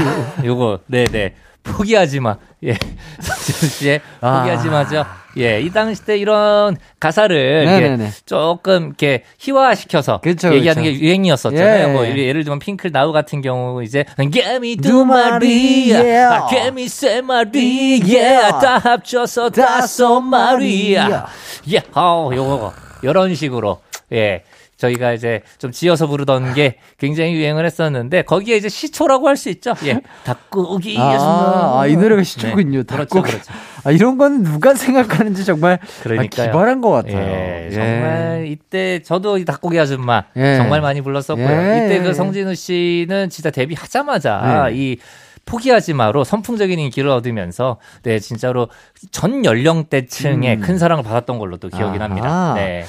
[0.44, 1.34] 요거, 네네.
[1.68, 1.72] 네.
[1.72, 2.36] 포기하지 마.
[2.64, 2.74] 예.
[3.20, 4.38] 성진우 씨의 아.
[4.38, 5.04] 포기하지 마죠.
[5.36, 10.92] 예, 이 당시 때 이런 가사를 조금 이렇게 희화시켜서 그쵸, 얘기하는 그쵸.
[10.92, 11.88] 게 유행이었었잖아요.
[11.88, 11.92] 예.
[11.92, 18.02] 뭐 예를 들면 핑클 나우 같은 경우 이제 개미 두 마리, 아, 개미 세 마리,
[18.08, 21.26] 예, 다 합쳐서 다섯 마리야.
[21.72, 23.80] 예, 어, 요거 이런 식으로
[24.12, 24.42] 예.
[24.78, 29.74] 저희가 이제 좀 지어서 부르던 게 굉장히 유행을 했었는데 거기에 이제 시초라고 할 수 있죠.
[29.84, 30.00] 예.
[30.24, 32.78] 닭고기 아, 아, 이 노래가 시초군요.
[32.78, 32.84] 네.
[32.84, 33.30] 닭고기.
[33.30, 33.52] 그렇죠, 그렇죠.
[33.84, 35.78] 아, 이런 건 누가 생각하는지 정말
[36.18, 37.18] 아, 기발한 것 같아요.
[37.18, 37.70] 예, 예.
[37.70, 40.56] 정말 이때 저도 이 닭고기 아줌마 예.
[40.56, 41.46] 정말 많이 불렀었고요.
[41.46, 41.84] 예.
[41.84, 44.76] 이때 그 성진우 씨는 진짜 데뷔하자마자 네.
[44.76, 44.96] 이
[45.44, 48.68] 포기하지 마로 선풍적인 인기를 얻으면서 네 진짜로
[49.12, 50.60] 전 연령대층의 음.
[50.60, 52.06] 큰 사랑을 받았던 걸로 또 기억이 아.
[52.08, 52.54] 납니다.
[52.54, 52.84] 네.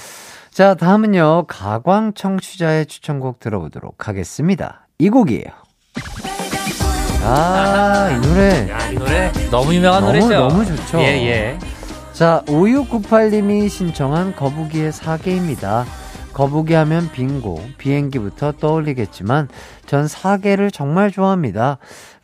[0.51, 4.87] 자, 다음은요, 가광 청취자의 추천곡 들어보도록 하겠습니다.
[4.97, 5.45] 이 곡이에요.
[7.23, 8.69] 아, 이 노래.
[8.69, 10.47] 야, 이 노래 너무 유명한 너무, 노래죠.
[10.47, 10.99] 너무 좋죠.
[10.99, 11.59] 예, 예.
[12.13, 15.85] 자, 5698님이 신청한 거북이의 사계입니다.
[16.33, 19.49] 거북이 하면 빙고, 비행기부터 떠올리겠지만,
[19.85, 21.77] 전 사계를 정말 좋아합니다.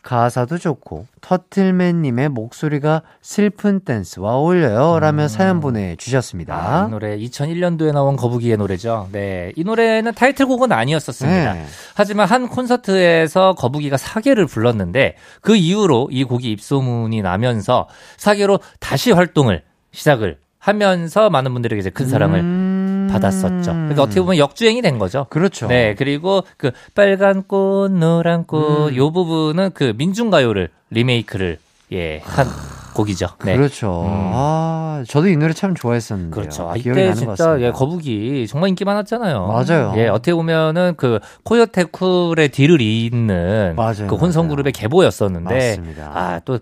[0.05, 4.99] 가사도 좋고 터틀맨님의 목소리가 슬픈 댄스와 어울려요.
[4.99, 5.27] 라며 음.
[5.27, 6.53] 사연 보내주셨습니다.
[6.55, 9.09] 아, 이 노래 2001년도에 나온 거북이의 노래죠.
[9.11, 9.51] 네.
[9.55, 11.53] 이 노래는 타이틀곡은 아니었었습니다.
[11.53, 11.65] 네.
[11.95, 17.87] 하지만 한 콘서트에서 거북이가 사계를 불렀는데 그 이후로 이 곡이 입소문이 나면서
[18.17, 22.74] 사계로 다시 활동을 시작을 하면서 많은 분들에게 이제 큰 사랑을 음.
[23.15, 23.71] 받았었죠.
[23.71, 25.25] 그러니까 어떻게 보면 역주행이 된 거죠.
[25.29, 25.67] 그렇죠.
[25.67, 28.95] 네, 그리고 그 빨간 꽃, 노란 꽃, 음.
[28.95, 31.57] 요 부분은 그 민중가요를 리메이크를
[31.93, 32.47] 예, 한
[32.95, 33.27] 곡이죠.
[33.43, 33.55] 네.
[33.55, 34.03] 그렇죠.
[34.05, 34.31] 음.
[34.33, 36.33] 아, 저도 이 노래 참 좋아했었는데.
[36.33, 36.69] 그렇죠.
[36.69, 39.47] 아, 이때 진짜 예, 거북이 정말 인기 많았잖아요.
[39.47, 39.93] 맞아요.
[39.97, 46.11] 예, 어떻게 보면은 그 코요테 쿨의 뒤를 잇는 맞아요, 그 혼성 그룹의 계보였었는데 맞습니다.
[46.13, 46.59] 아, 또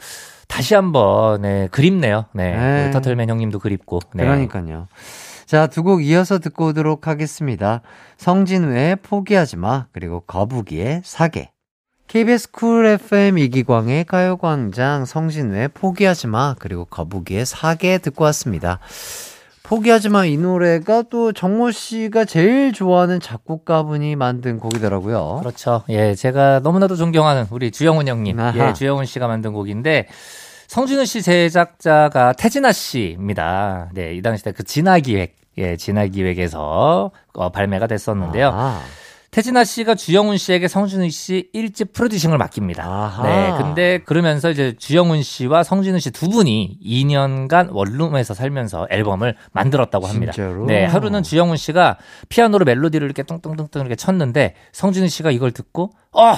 [0.47, 2.25] 다시 한번 네, 그립네요.
[2.33, 2.55] 네.
[2.55, 2.91] 네.
[2.91, 3.99] 터틀맨 형님도 그립고.
[4.13, 4.23] 네.
[4.23, 4.87] 그러니까요.
[5.53, 7.81] 자, 두 곡 이어서 듣고 오도록 하겠습니다.
[8.17, 11.51] 성진우의 포기하지 마, 그리고 거북이의 사계.
[12.07, 18.79] KBS 쿨 FM 이기광의 가요광장 성진우의 포기하지 마, 그리고 거북이의 사계 듣고 왔습니다.
[19.61, 25.37] 포기하지 마 이 노래가 또 정모 씨가 제일 좋아하는 작곡가분이 만든 곡이더라고요.
[25.41, 25.83] 그렇죠.
[25.89, 28.69] 예, 제가 너무나도 존경하는 우리 주영훈 형님, 아하.
[28.69, 30.07] 예, 주영훈 씨가 만든 곡인데
[30.67, 33.91] 성진우 씨 제작자가 태진아 씨입니다.
[33.93, 38.51] 네, 이 당시 때 그 진아 기획, 예, 진아 기획에서 어, 발매가 됐었는데요.
[38.53, 38.81] 아.
[39.31, 42.83] 태진아 씨가 주영훈 씨에게 성진우 씨 일집 프로듀싱을 맡깁니다.
[42.85, 43.23] 아하.
[43.23, 50.05] 네, 근데 그러면서 이제 주영훈 씨와 성진우 씨 두 분이 2년간 원룸에서 살면서 앨범을 만들었다고
[50.05, 50.33] 합니다.
[50.33, 50.65] 진짜로?
[50.67, 51.97] 네, 하루는 주영훈 씨가
[52.29, 56.35] 피아노로 멜로디를 이렇게 뚱뚱뚱뚱 이렇게 쳤는데 성진우 씨가 이걸 듣고 어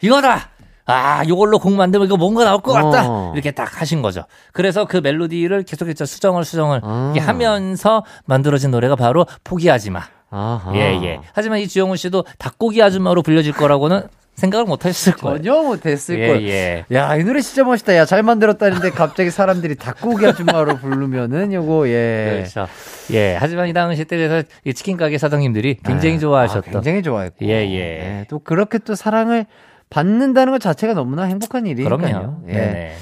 [0.00, 0.48] 이거다
[0.88, 3.04] 아, 요걸로 곡 만들면 이거 뭔가 나올 것 같다.
[3.06, 3.32] 어.
[3.34, 4.24] 이렇게 딱 하신 거죠.
[4.52, 7.14] 그래서 그 멜로디를 계속해서 수정을 수정을 아.
[7.18, 10.02] 하면서 만들어진 노래가 바로 포기하지 마.
[10.30, 10.72] 아하.
[10.74, 11.20] 예, 예.
[11.32, 14.02] 하지만 이 주영훈 씨도 닭고기 아줌마로 불려질 거라고는
[14.34, 15.38] 생각을 못 했을 거예요.
[15.42, 16.48] 전혀 못 했을 예, 거예요.
[16.48, 16.84] 예.
[16.92, 17.94] 야, 이 노래 진짜 멋있다.
[17.96, 22.36] 야, 잘 만들었다는데 갑자기 사람들이 닭고기 아줌마로 부르면은 요거 예.
[22.36, 22.66] 그렇죠.
[23.12, 23.36] 예.
[23.38, 26.70] 하지만 이 당시 때 그래서 이 치킨 가게 사장님들이 굉장히 아, 좋아하셨던.
[26.70, 27.44] 아, 굉장히 좋아했고.
[27.44, 27.76] 예, 예.
[27.76, 28.26] 예.
[28.30, 29.44] 또 그렇게 또 사랑을
[29.90, 31.98] 받는다는 것 자체가 너무나 행복한 일이니까요.
[31.98, 32.36] 그럼요.
[32.48, 32.52] 예.
[32.52, 32.96] 네네.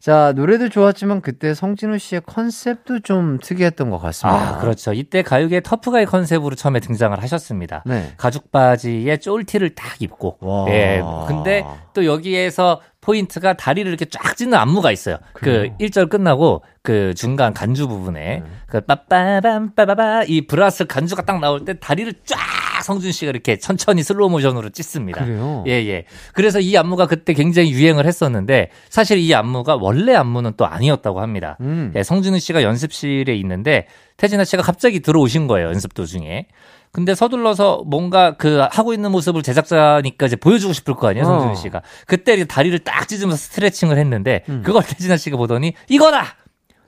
[0.00, 4.56] 자, 노래도 좋았지만 그때 성진우 씨의 컨셉도 좀 특이했던 것 같습니다.
[4.56, 4.94] 아, 그렇죠.
[4.94, 7.82] 이때 가요계 터프가이 컨셉으로 처음에 등장을 하셨습니다.
[7.84, 8.14] 네.
[8.16, 10.38] 가죽 바지에 쫄티를 딱 입고.
[10.40, 10.70] 와.
[10.70, 11.02] 예.
[11.28, 15.18] 근데 또 여기에서 포인트가 다리를 이렇게 쫙 찢는 안무가 있어요.
[15.34, 15.70] 그래요?
[15.78, 21.66] 그 1절 끝나고 그 중간 간주 부분에 그 빠빠밤 빠바바 이 브라스 간주가 딱 나올
[21.66, 22.38] 때 다리를 쫙
[22.82, 25.24] 성진우 씨가 이렇게 천천히 슬로우 모션으로 찢습니다.
[25.24, 25.64] 그래요?
[25.66, 26.04] 예, 예.
[26.34, 31.56] 그래서 이 안무가 그때 굉장히 유행을 했었는데 사실 이 안무가 원래 안무는 또 아니었다고 합니다.
[31.60, 31.92] 음.
[31.96, 35.68] 예, 성진우 씨가 연습실에 있는데 태진아 씨가 갑자기 들어오신 거예요.
[35.68, 36.46] 연습 도중에.
[36.92, 41.54] 근데 서둘러서 뭔가 그 하고 있는 모습을 제작자니까 이제 보여주고 싶을 거 아니에요, 성준우 어.
[41.54, 41.82] 씨가.
[42.06, 44.62] 그때 다리를 딱 찢으면서 스트레칭을 했는데 음.
[44.64, 46.36] 그걸 태진아 씨가 보더니 이거다!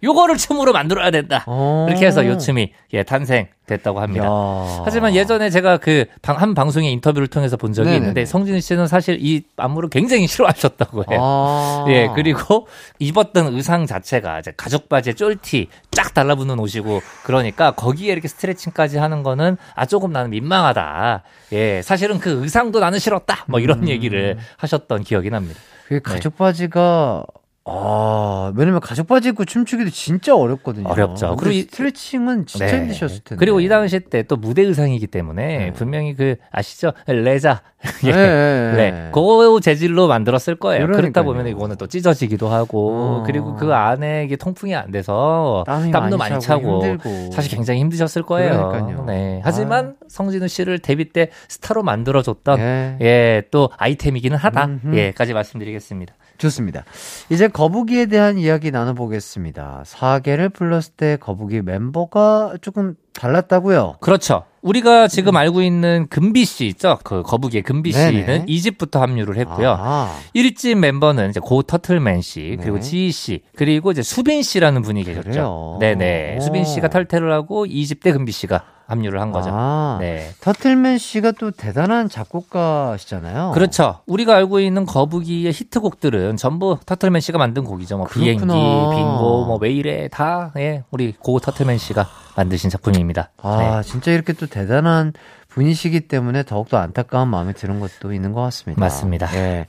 [0.02, 1.44] 요거를 춤으로 만들어야 된다.
[1.46, 1.86] 어.
[1.88, 4.26] 이렇게 해서 요 춤이 예, 탄생됐다고 합니다.
[4.26, 4.82] 야.
[4.84, 6.04] 하지만 예전에 제가 그
[6.42, 7.98] 한 방송의 인터뷰를 통해서 본 적이 네네네.
[8.02, 11.20] 있는데 성진우 씨는 사실 이 안무를 굉장히 싫어하셨다고 해요.
[11.22, 11.84] 아.
[11.88, 12.66] 예, 그리고
[12.98, 19.22] 입었던 의상 자체가 이제 가죽 바지에 쫄티 쫙 달라붙는 옷이고 그러니까 거기에 이렇게 스트레칭까지 하는
[19.22, 21.22] 거는 아 조금 나는 민망하다.
[21.52, 23.44] 예, 사실은 그 의상도 나는 싫었다.
[23.48, 23.88] 뭐 이런 음.
[23.88, 25.60] 얘기를 하셨던 기억이 납니다.
[25.88, 27.24] 그 가죽 바지가
[27.64, 30.88] 아, 왜냐면 가죽 바지 입고 춤추기도 진짜 어렵거든요.
[30.88, 31.36] 어렵죠.
[31.36, 32.76] 그리고 이- 스트레칭은 진짜 네.
[32.76, 33.38] 힘드셨을 텐데.
[33.38, 35.72] 그리고 이 당시 때 또 무대 의상이기 때문에 네.
[35.72, 36.92] 분명히 그 아시죠?
[37.06, 37.62] 레자.
[38.04, 38.12] 예.
[38.12, 39.10] 네, 네, 네.
[39.12, 40.86] 그 재질로 만들었을 거예요.
[40.86, 41.24] 그렇다 그러니까요.
[41.24, 43.22] 보면 이거는 또 찢어지기도 하고 어.
[43.26, 47.32] 그리고 그 안에 이게 통풍이 안 돼서 땀이 땀도 많이 많이 차고 차고 힘들고.
[47.32, 48.68] 사실 굉장히 힘드셨을 거예요.
[48.68, 49.04] 그러니까요.
[49.06, 49.40] 네.
[49.44, 52.98] 하지만 성진우 씨를 데뷔 때 스타로 만들어 줬던 예.
[53.00, 54.64] 예, 또 아이템이기는 하다.
[54.64, 54.96] 음흠.
[54.96, 56.14] 예,까지 말씀드리겠습니다.
[56.38, 56.84] 좋습니다.
[57.30, 59.82] 이제 거북이에 대한 이야기 나눠보겠습니다.
[59.86, 63.96] 4개를 불렀을 때 거북이 멤버가 조금 달랐다고요?
[64.00, 64.44] 그렇죠.
[64.62, 66.98] 우리가 지금 알고 있는 금비 씨 있죠?
[67.02, 68.10] 그 거북이의 금비 네네.
[68.10, 69.76] 씨는 2집부터 합류를 했고요.
[69.78, 72.80] 아, 1집 멤버는 이제 고 터틀맨 씨, 그리고 네.
[72.80, 75.28] 지희 씨, 그리고 이제 수빈 씨라는 분이 계셨죠.
[75.28, 75.76] 그래요?
[75.80, 76.36] 네네.
[76.38, 76.40] 오.
[76.40, 79.50] 수빈 씨가 탈퇴를 하고 2집 때 금비 씨가 합류를 한 거죠.
[79.52, 80.30] 아, 네.
[80.40, 83.50] 터틀맨 씨가 또 대단한 작곡가시잖아요.
[83.54, 84.00] 그렇죠.
[84.06, 87.96] 우리가 알고 있는 거북이의 히트곡들은 전부 터틀맨 씨가 만든 곡이죠.
[87.96, 88.54] 뭐 그렇구나.
[88.54, 93.30] 비행기, 빙고, 뭐 왜 이래 다 예, 우리 고 터틀맨 씨가 만드신 작품입니다.
[93.42, 93.88] 아, 네.
[93.88, 95.12] 진짜 이렇게 또 대단한
[95.48, 98.80] 분이시기 때문에 더욱더 안타까운 마음이 드는 것도 있는 것 같습니다.
[98.80, 99.28] 맞습니다.
[99.36, 99.66] 예.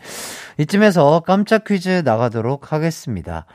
[0.58, 3.46] 이쯤에서 깜짝 퀴즈 나가도록 하겠습니다.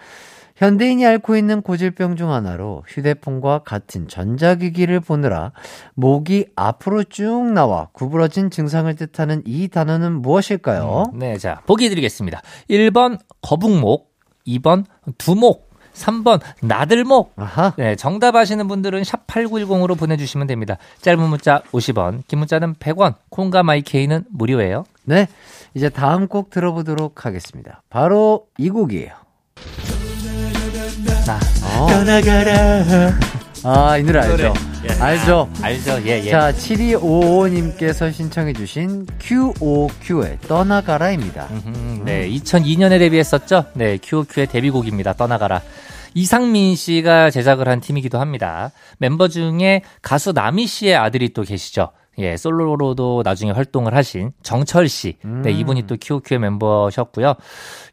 [0.59, 5.53] 현대인이 앓고 있는 고질병 중 하나로 휴대폰과 같은 전자기기를 보느라
[5.95, 11.13] 목이 앞으로 쭉 나와 구부러진 증상을 뜻하는 이 단어는 무엇일까요?
[11.15, 12.43] 네, 자, 보기 드리겠습니다.
[12.69, 14.11] 1번 거북목,
[14.49, 14.85] 2번
[15.17, 17.35] 두목, 3번 나들목.
[17.37, 17.73] 아하.
[17.77, 20.77] 네, 정답 아시는 분들은 샵 8910으로 보내 주시면 됩니다.
[21.03, 24.85] 짧은 문자 50원, 긴 문자는 100원, 콩과 마이케이는 무료예요.
[25.05, 25.29] 네.
[25.75, 27.83] 이제 다음 곡 들어보도록 하겠습니다.
[27.91, 29.13] 바로 이 곡이에요.
[31.29, 33.13] 자, 떠나가라.
[33.63, 34.55] 아, 이 노래 알죠?
[34.89, 35.03] 예.
[35.03, 35.51] 알죠?
[35.61, 36.01] 알죠?
[36.07, 36.31] 예, 예.
[36.31, 41.49] 자, 7255님께서 신청해주신 QOQ의 떠나가라입니다.
[41.51, 43.67] 음, 네, 2002년에 데뷔했었죠.
[43.75, 45.13] 네, QOQ의 데뷔곡입니다.
[45.13, 45.61] 떠나가라.
[46.15, 48.71] 이상민 씨가 제작을 한 팀이기도 합니다.
[48.97, 51.91] 멤버 중에 가수 나미 씨의 아들이 또 계시죠.
[52.19, 55.17] 예, 솔로로도 나중에 활동을 하신 정철 씨.
[55.25, 57.35] 네, 이분이 또 QOQ의 멤버셨고요.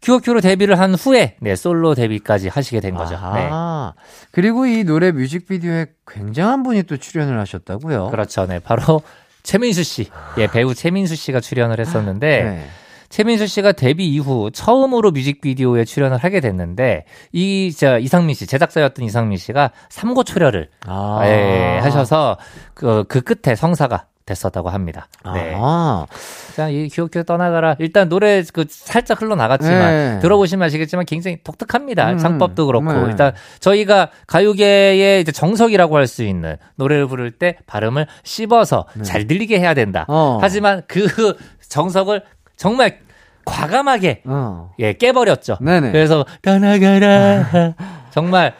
[0.02, 3.14] QOQ로 데뷔를 한 후에 네, 솔로 데뷔까지 하시게 된 거죠.
[3.14, 3.20] 네.
[3.20, 3.94] 아하.
[4.32, 8.10] 그리고 이 노래 뮤직비디오에 굉장한 분이 또 출연을 하셨다고요?
[8.10, 8.46] 그렇죠.
[8.48, 9.02] 네, 바로
[9.44, 10.08] 최민수 씨.
[10.40, 12.66] 예, 배우 최민수 씨가 출연을 했었는데 네.
[13.10, 19.38] 최민수 씨가 데뷔 이후 처음으로 뮤직비디오에 출연을 하게 됐는데 이 저 이상민 씨 제작사였던 이상민
[19.38, 21.22] 씨가 삼고 초려를 아.
[21.26, 22.38] 예, 하셔서
[22.74, 25.08] 그, 그 끝에 성사가 됐었다고 합니다.
[25.34, 25.54] 네.
[25.56, 26.08] 아.
[26.56, 27.76] 자, 이 기억해 떠나가라.
[27.80, 30.20] 일단 노래 그 살짝 흘러나갔지만 네.
[30.22, 32.14] 들어보시면 아시겠지만 굉장히 독특합니다.
[32.14, 32.92] 음, 창법도 그렇고.
[32.92, 33.06] 네.
[33.08, 39.60] 일단 저희가 가요계의 이제 정석이라고 할 수 있는 노래를 부를 때 발음을 씹어서 잘 들리게
[39.60, 40.02] 해야 된다.
[40.02, 40.06] 네.
[40.10, 40.38] 어.
[40.42, 41.06] 하지만 그
[41.68, 42.24] 정석을
[42.56, 43.00] 정말
[43.44, 44.72] 과감하게 어.
[44.80, 45.58] 예, 깨버렸죠.
[45.62, 45.92] 네네.
[45.92, 47.74] 그래서 떠나가라.
[48.12, 48.54] 정말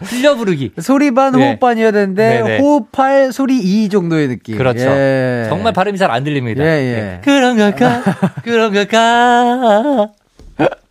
[0.00, 0.72] 흘려 부르기.
[0.80, 1.46] 소리 반 네.
[1.46, 2.58] 호흡 반이어야 되는데 네네.
[2.58, 4.58] 호흡 8 소리 2 정도의 느낌.
[4.58, 4.80] 그렇죠.
[4.86, 5.46] 예.
[5.48, 6.64] 정말 발음이 잘 안 들립니다.
[6.64, 7.20] 예, 예.
[7.22, 8.02] 그런 걸까?
[8.42, 10.08] 그런 걸까?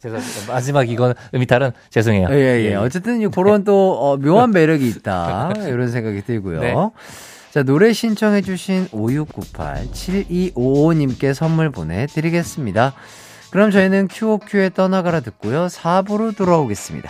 [0.01, 0.53] 죄송합니다.
[0.53, 2.29] 마지막 이건 음이탈은 죄송해요.
[2.31, 2.75] 예, 예.
[2.75, 5.51] 어쨌든 이 그런 또 어, 묘한 매력이 있다.
[5.67, 6.61] 이런 생각이 들고요.
[6.61, 6.73] 네.
[7.51, 12.93] 자, 노래 신청해주신 5698-7255님께 선물 보내드리겠습니다.
[13.51, 15.65] 그럼 저희는 QOQ에 떠나가라 듣고요.
[15.67, 17.09] 4부로 돌아오겠습니다.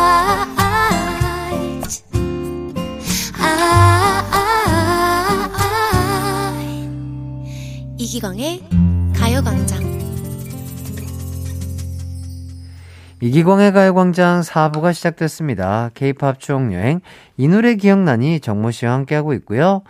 [8.11, 8.59] 이기광의
[9.15, 9.79] 가요광장
[13.21, 15.91] 이기광의 가요광장 4부가 시작됐습니다.
[15.93, 16.99] 케이팝 추억여행
[17.37, 19.83] 이 노래 기억나니 정모 씨와 함께하고 있고요.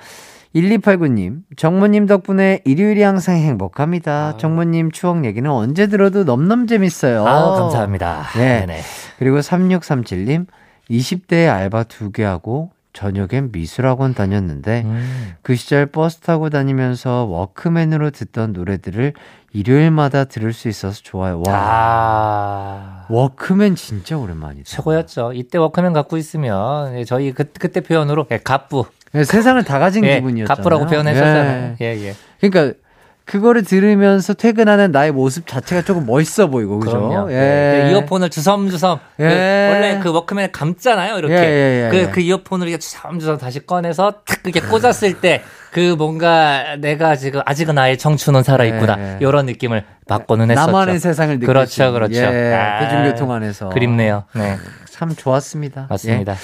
[0.54, 4.12] 1289님, 정모님 덕분에 일요일이 항상 행복합니다.
[4.12, 4.38] 아.
[4.38, 7.26] 정모님 추억 얘기는 언제 들어도 넘넘 재밌어요.
[7.26, 8.28] 아, 감사합니다.
[8.36, 8.60] 네.
[8.60, 8.82] 네네.
[9.18, 10.46] 그리고 3637님,
[10.92, 15.34] 20대에 알바 2개 하고 저녁엔 미술학원 다녔는데 음.
[15.42, 19.14] 그 시절 버스 타고 다니면서 워크맨으로 듣던 노래들을
[19.54, 21.42] 일요일마다 들을 수 있어서 좋아요.
[21.48, 21.54] 와.
[21.54, 23.06] 아.
[23.10, 24.64] 워크맨 진짜 오랜만이다.
[24.66, 25.34] 최고였죠.
[25.34, 28.86] 이때 워크맨 갖고 있으면 저희 그, 그때 표현으로 예, 갑부.
[29.14, 30.56] 네, 세상을 다 가진 예, 기분이었잖아요.
[30.56, 31.76] 갑부라고 표현했었잖아요.
[31.82, 32.08] 예, 예.
[32.08, 32.16] 예.
[32.40, 32.78] 그러니까
[33.26, 37.28] 그거를 들으면서 퇴근하는 나의 모습 자체가 조금 멋있어 보이고 그죠?
[37.30, 37.36] 예.
[37.36, 37.84] 네.
[37.86, 39.24] 그 이어폰을 주섬주섬 예.
[39.24, 42.10] 그 원래 그 워크맨 감잖아요 이렇게 예, 예, 예, 그, 예.
[42.10, 45.42] 그 이어폰을 이렇게 주섬주섬 다시 꺼내서 탁 이렇게 꽂았을 때
[45.72, 50.68] 그 뭔가 내가 지금 아직은 나의 청춘은 살아 있구나 이런 느낌을 받고는 했었죠.
[50.68, 52.26] 나만의 세상을 느끼 그렇죠, 그렇죠.
[52.26, 54.26] 아, 대중교통 안에서 그립네요.
[54.36, 54.58] 네.
[54.90, 55.88] 참 좋았습니다.
[55.90, 56.36] 맞습니다.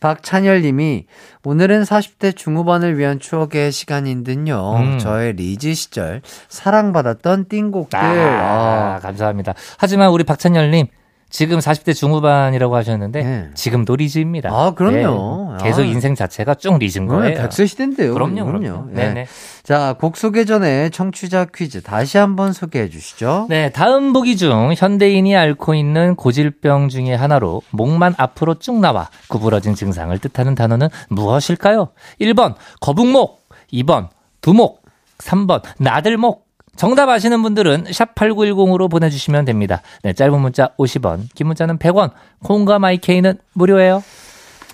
[0.00, 1.06] 박찬열 님이
[1.44, 4.76] 오늘은 40대 중후반을 위한 추억의 시간인 듯요.
[4.76, 4.98] 음.
[4.98, 7.98] 저의 리즈 시절 사랑받았던 띵곡들.
[7.98, 8.98] 아, 아.
[9.00, 9.54] 감사합니다.
[9.78, 10.86] 하지만 우리 박찬열 님
[11.30, 13.50] 지금 40대 중후반이라고 하셨는데 네.
[13.54, 14.50] 지금도 리즈입니다.
[14.50, 15.56] 아, 그럼요.
[15.58, 15.64] 네.
[15.64, 15.84] 계속 아.
[15.84, 17.36] 인생 자체가 쭉 리즈인 거예요.
[17.36, 18.14] 백세 시대인데요.
[18.14, 18.60] 그럼요, 그럼요.
[18.60, 18.86] 그럼요.
[18.92, 19.12] 네.
[19.12, 19.26] 네.
[19.62, 23.46] 자, 곡 소개 전에 청취자 퀴즈 다시 한번 소개해 주시죠.
[23.50, 29.74] 네, 다음 보기 중 현대인이 앓고 있는 고질병 중의 하나로 목만 앞으로 쭉 나와 구부러진
[29.74, 31.88] 증상을 뜻하는 단어는 무엇일까요?
[32.22, 34.08] 1번 거북목, 2번
[34.40, 34.82] 두목,
[35.18, 36.47] 3번 나들목,
[36.78, 39.82] 정답 아시는 분들은 샵 8910으로 보내주시면 됩니다.
[40.04, 42.12] 네, 짧은 문자 50원, 긴 문자는 100원,
[42.44, 44.04] 콩과 마이케이는 무료예요.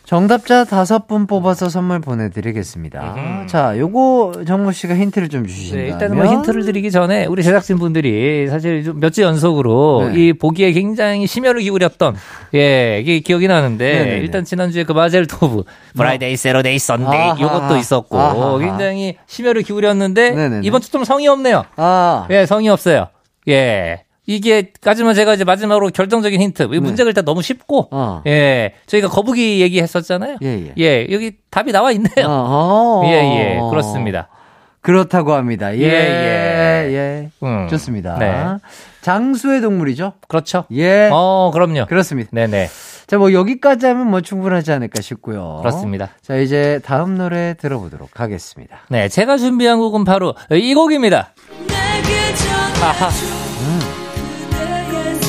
[0.05, 3.15] 정답자 다섯 분 뽑아서 선물 보내드리겠습니다.
[3.17, 3.47] 음.
[3.49, 5.87] 자, 요거 정모 씨가 힌트를 좀 주시신다면?
[5.87, 10.21] 네, 일단은 뭐 힌트를 드리기 전에 우리 제작진 분들이 사실 몇주 연속으로 네.
[10.21, 12.17] 이 보기에 굉장히 심혈을 기울였던
[12.55, 14.17] 예 이게 기억이 나는데 네네네.
[14.19, 15.65] 일단 지난주에 그 Mazeltov
[15.97, 18.59] Friday Saturday Sunday 요것도 있었고 아하하.
[18.59, 20.61] 굉장히 심혈을 기울였는데 네네네.
[20.67, 21.65] 이번 주 좀 성의 없네요.
[21.77, 22.27] 아.
[22.31, 23.09] 예 성의 없어요.
[23.49, 24.04] 예.
[24.27, 26.63] 이게 까지만 제가 이제 마지막으로 결정적인 힌트.
[26.65, 26.81] 네.
[26.81, 28.23] 문제가 일단 너무 쉽고 어.
[28.27, 30.39] 예 저희가 거북이 얘기했었잖아요.
[30.43, 30.73] 예, 예.
[30.79, 32.27] 예 여기 답이 나와 있네요.
[32.27, 34.29] 어, 어, 예 예, 그렇습니다.
[34.81, 35.75] 그렇다고 합니다.
[35.77, 36.95] 예, 예, 예.
[36.95, 37.31] 예.
[37.43, 37.69] 음.
[37.69, 38.19] 좋습니다.
[38.19, 38.45] 네.
[39.01, 40.13] 장수의 동물이죠?
[40.29, 40.65] 그렇죠.
[40.73, 41.09] 예.
[41.11, 41.87] 어, 그럼요.
[41.87, 42.31] 그렇습니다.
[42.33, 42.69] 네네.
[43.07, 45.59] 자, 뭐 여기까지 하면 뭐 충분하지 않을까 싶고요.
[45.61, 46.11] 그렇습니다.
[46.23, 48.79] 자, 이제 다음 노래 들어보도록 하겠습니다.
[48.89, 51.33] 네, 제가 준비한 곡은 바로 이 곡입니다.
[52.83, 53.44] 아하.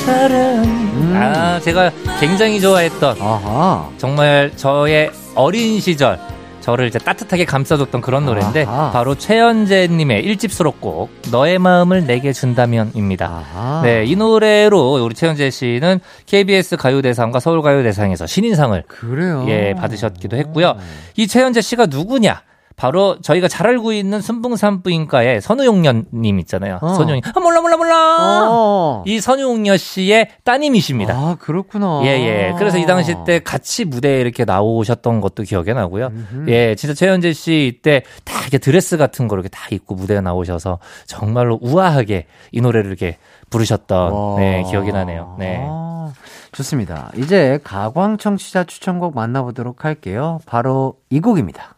[0.08, 1.14] 음.
[1.16, 3.90] 아, 제가 굉장히 좋아했던 아하.
[3.98, 6.20] 정말 저의 어린 시절
[6.62, 8.92] 저를 이제 따뜻하게 감싸줬던 그런 노래인데 아하.
[8.92, 13.26] 바로 최연재님의 1집 수록곡 너의 마음을 내게 준다면입니다.
[13.28, 13.82] 아하.
[13.84, 19.46] 네, 이 노래로 우리 최연재 씨는 KBS 가요대상과 서울가요대상에서 신인상을 그래요.
[19.48, 20.76] 예 받으셨기도 했고요.
[21.18, 22.42] 이 최연재 씨가 누구냐?
[22.76, 26.80] 바로 저희가 잘 알고 있는 순풍산부인과의 선우용녀님 있잖아요.
[26.82, 26.94] 어.
[26.94, 28.48] 선우용 아 몰라 몰라 몰라.
[28.50, 29.04] 어.
[29.06, 31.14] 이 선우용녀 씨의 따님이십니다.
[31.14, 32.02] 아 그렇구나.
[32.04, 32.50] 예예.
[32.50, 32.56] 예.
[32.58, 36.08] 그래서 이 당시 때 같이 무대에 이렇게 나오셨던 것도 기억에 나고요.
[36.08, 36.50] 음흠.
[36.50, 40.80] 예, 진짜 최현재 씨 이때 다 이렇게 드레스 같은 거 이렇게 다 입고 무대에 나오셔서
[41.06, 43.18] 정말로 우아하게 이 노래를 이렇게
[43.50, 45.36] 부르셨던 네, 기억이 나네요.
[45.40, 45.64] 네.
[45.66, 46.12] 아,
[46.52, 47.12] 좋습니다.
[47.16, 50.40] 이제 가광 청취자 추천곡 만나보도록 할게요.
[50.46, 51.75] 바로 이 곡입니다.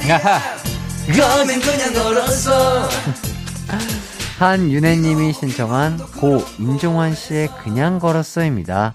[0.00, 2.88] 그면 그냥 걸었어.
[4.38, 8.94] 한윤혜님이 신청한 고 임종환 씨의 그냥 걸었어입니다.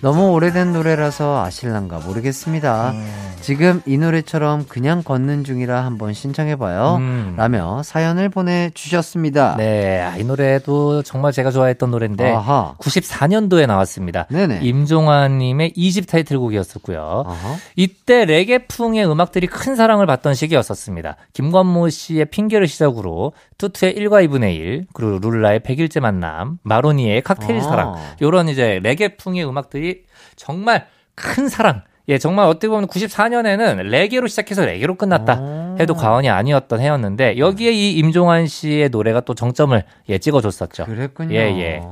[0.00, 2.92] 너무 오래된 노래라서 아실란가 모르겠습니다.
[2.92, 3.30] 음.
[3.42, 6.96] 지금 이 노래처럼 그냥 걷는 중이라 한번 신청해봐요.
[6.96, 7.34] 음.
[7.36, 9.56] 라며 사연을 보내주셨습니다.
[9.56, 12.74] 네, 아, 이 노래도 정말 제가 좋아했던 노래인데 아하.
[12.78, 14.26] 94년도에 나왔습니다.
[14.30, 14.60] 네네.
[14.62, 17.24] 임종환님의 2집 타이틀곡이었었고요.
[17.26, 17.56] 아하.
[17.76, 21.16] 이때 레게풍의 음악들이 큰 사랑을 받던 시기였었습니다.
[21.34, 27.62] 김관모 씨의 핑계를 시작으로 투트의 1과 2분의 1, 그리고 룰라의 100일째 만남, 마로니의 칵테일 아.
[27.62, 30.04] 사랑, 요런 이제 레게풍의 음악들이
[30.34, 35.76] 정말 큰 사랑, 예, 정말 어떻게 보면 94년에는 레게로 시작해서 레게로 끝났다 아.
[35.78, 40.86] 해도 과언이 아니었던 해였는데 여기에 이 임종환 씨의 노래가 또 정점을 예, 찍어줬었죠.
[40.86, 41.34] 그랬군요.
[41.34, 41.82] 예, 예.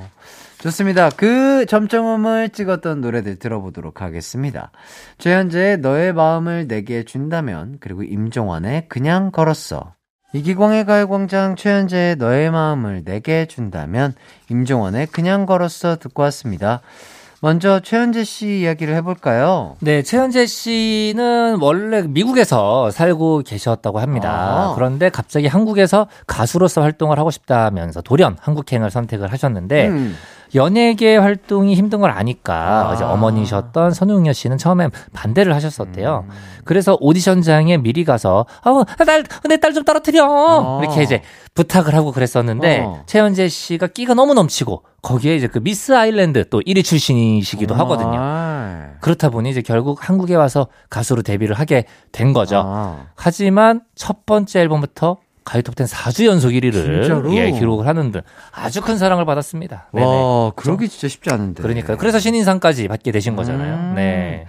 [0.60, 1.10] 좋습니다.
[1.10, 4.72] 그 점점음을 찍었던 노래들 들어보도록 하겠습니다.
[5.18, 9.94] 최현재의 너의 마음을 내게 준다면 그리고 임종환의 그냥 걸었어.
[10.34, 14.12] 이기광의 가요광장 최현재의 너의 마음을 내게 준다면
[14.50, 16.82] 임종원의 그냥 걸었어 듣고 왔습니다.
[17.40, 19.76] 먼저 최현재 씨 이야기를 해볼까요?
[19.80, 24.30] 네, 최현재 씨는 원래 미국에서 살고 계셨다고 합니다.
[24.30, 24.72] 아.
[24.74, 30.16] 그런데 갑자기 한국에서 가수로서 활동을 하고 싶다면서 돌연 한국행을 선택을 하셨는데 음.
[30.54, 33.12] 연예계 활동이 힘든 걸 아니까 아.
[33.12, 36.24] 어머니셨던 선우여 씨는 처음에 반대를 하셨었대요.
[36.28, 36.34] 음.
[36.64, 38.46] 그래서 오디션장에 미리 가서
[39.44, 40.80] 아내딸 좀 떨어뜨려 아.
[40.82, 41.22] 이렇게 이제
[41.54, 43.02] 부탁을 하고 그랬었는데 어.
[43.06, 47.78] 최현재 씨가 끼가 너무 넘치고 거기에 이제 그 미스 아일랜드 또 1위 출신이시기도 아.
[47.80, 48.18] 하거든요.
[49.00, 52.62] 그렇다 보니 이제 결국 한국에 와서 가수로 데뷔를 하게 된 거죠.
[52.64, 53.06] 아.
[53.14, 55.18] 하지만 첫 번째 앨범부터
[55.48, 58.20] 가요톱10 4주 연속 1위를 예, 기록을 하는 등
[58.52, 59.88] 아주 큰 사랑을 받았습니다.
[59.92, 60.06] 네네.
[60.06, 61.62] 와, 그러기 진짜 쉽지 않은데.
[61.62, 61.96] 그러니까요.
[61.96, 63.74] 그래서 신인상까지 받게 되신 거잖아요.
[63.74, 63.94] 음.
[63.94, 64.46] 네.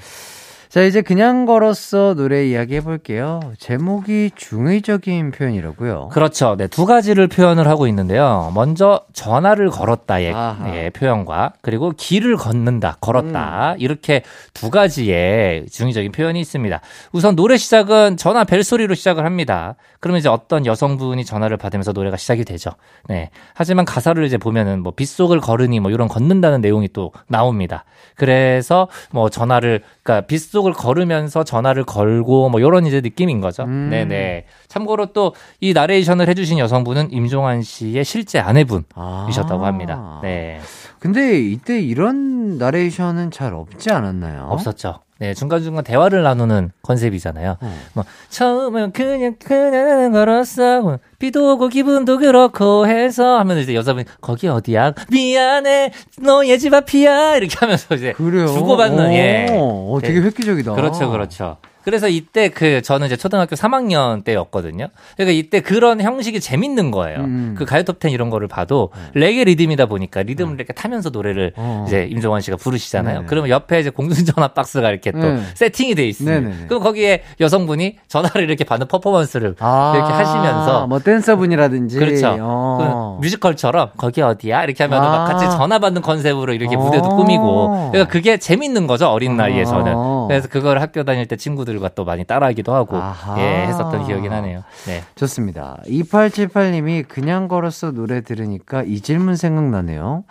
[0.69, 3.39] 자, 이제 그냥 걸었어 노래 이야기 해볼게요.
[3.57, 6.09] 제목이 중의적인 표현이라고요.
[6.09, 6.55] 그렇죠.
[6.57, 8.51] 네, 두 가지를 표현을 하고 있는데요.
[8.53, 10.31] 먼저 전화를 걸었다의
[10.67, 13.73] 예, 표현과 그리고 길을 걷는다, 걸었다.
[13.73, 13.75] 음.
[13.79, 14.21] 이렇게
[14.53, 16.81] 두 가지의 중의적인 표현이 있습니다.
[17.13, 19.73] 우선 노래 시작은 전화 벨소리로 시작을 합니다.
[19.99, 22.69] 그러면 이제 어떤 여성분이 전화를 받으면서 노래가 시작이 되죠.
[23.07, 23.31] 네.
[23.55, 27.85] 하지만 가사를 이제 보면은 뭐 빗속을 걸으니 뭐 이런 걷는다는 내용이 또 나옵니다.
[28.15, 33.63] 그래서 뭐 전화를 그러니까 빗속 을 걸으면서 전화를 걸고 뭐 이런 이제 느낌인 거죠.
[33.63, 33.89] 음.
[33.89, 34.45] 네네.
[34.67, 39.95] 참고로 또 이 나레이션을 해주신 여성분은 임종환 씨의 실제 아내분이셨다고 합니다.
[39.97, 40.19] 아.
[40.23, 40.59] 네.
[40.99, 44.47] 근데 이때 이런 나레이션은 잘 없지 않았나요?
[44.49, 44.99] 없었죠.
[45.19, 47.57] 네, 중간중간 대화를 나누는 컨셉이잖아요.
[47.61, 47.81] 음.
[47.93, 50.97] 뭐, 처음은 그냥, 그냥 걸었어.
[51.19, 54.93] 비도 오고 기분도 그렇고 해서 하면 이제 여자분이, 거기 어디야?
[55.11, 55.91] 미안해.
[56.21, 57.35] 너의 집 앞이야.
[57.35, 58.13] 이렇게 하면서 이제.
[58.13, 58.47] 그래요?
[58.47, 59.47] 주고받는, 예.
[59.51, 60.25] 어, 되게 네.
[60.27, 60.73] 획기적이다.
[60.75, 61.57] 그렇죠, 그렇죠.
[61.89, 64.89] 그래서 이때 그 저는 이제 초등학교 3학년 때였거든요.
[65.17, 67.21] 그러니까 이때 그런 형식이 재밌는 거예요.
[67.21, 67.55] 음.
[67.57, 69.21] 그 가요 톱텐 이런 거를 봐도 네.
[69.21, 70.55] 레게 리듬이다 보니까 리듬을 네.
[70.59, 71.85] 이렇게 타면서 노래를 어.
[71.87, 73.15] 이제 임종환 씨가 부르시잖아요.
[73.15, 73.25] 네네.
[73.27, 75.41] 그러면 옆에 이제 공중전화 박스가 이렇게 또 네.
[75.55, 76.67] 세팅이 돼 있습니다.
[76.67, 79.93] 그럼 거기에 여성분이 전화를 이렇게 받는 퍼포먼스를 아.
[79.95, 82.37] 이렇게 하시면서 뭐 댄서분이라든지 그렇죠.
[82.39, 83.17] 어.
[83.17, 85.09] 그 뮤지컬처럼 거기 어디야 이렇게 하면 아.
[85.09, 86.79] 막 같이 전화 받는 컨셉으로 이렇게 어.
[86.79, 89.91] 무대도 꾸미고 그러니까 그게 재밌는 거죠 어린 나이에 저는.
[90.29, 90.37] 어.
[90.37, 93.39] 그래서 그걸 학교 다닐 때 친구들 친구들과 또 많이 따라하기도 하고 아하.
[93.39, 94.63] 예 했었던 기억이 나네요.
[94.85, 95.03] 네.
[95.15, 95.77] 좋습니다.
[95.85, 100.23] 2878님이 그냥 걸었어 노래 들으니까 이 질문 생각나네요.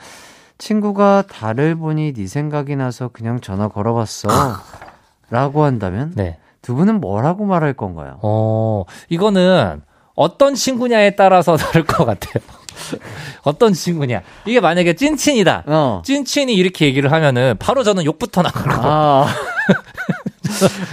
[0.58, 4.28] 친구가 달을 보니 네 생각이 나서 그냥 전화 걸어봤어.
[5.30, 6.38] 라고 한다면 네.
[6.62, 8.18] 두 분은 뭐라고 말할 건가요?
[8.22, 9.82] 어, 이거는
[10.14, 12.42] 어떤 친구냐에 따라서 다를 것 같아요.
[13.44, 14.22] 어떤 친구냐.
[14.46, 15.64] 이게 만약에 찐친이다.
[15.66, 16.02] 어.
[16.04, 18.88] 찐친이 이렇게 얘기를 하면은 바로 저는 욕부터 나가고.
[18.88, 19.26] 아.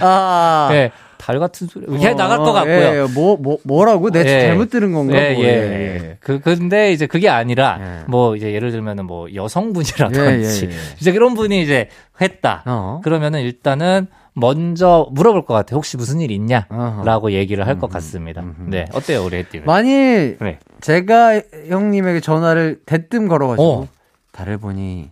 [0.00, 0.68] 아.
[0.70, 0.90] 네.
[1.18, 1.86] 달 같은 소리.
[1.88, 2.74] 이렇게 어, 나갈 것 같고요.
[2.74, 3.06] 예, 예.
[3.12, 4.10] 뭐, 뭐, 뭐라고?
[4.10, 4.42] 내가 예.
[4.42, 5.16] 잘못 들은 건가?
[5.16, 5.42] 예, 뭐.
[5.42, 6.16] 예, 예.
[6.20, 8.04] 그, 근데 이제 그게 아니라, 예.
[8.06, 11.88] 뭐, 이제 예를 들면은 뭐, 여성분이라든지, 예, 예, 이제 그런 분이 이제
[12.20, 12.62] 했다.
[12.66, 13.00] 어.
[13.02, 15.78] 그러면은 일단은, 먼저 물어볼 것 같아요.
[15.78, 16.66] 혹시 무슨 일 있냐?
[17.04, 18.44] 라고 얘기를 할 것 같습니다.
[18.66, 18.84] 네.
[18.92, 19.64] 어때요, 우리 혜띠는?
[19.64, 20.58] 만일 네.
[20.82, 23.88] 제가 형님에게 전화를 대뜸 걸어가지고, 어.
[24.32, 25.08] 달을 보니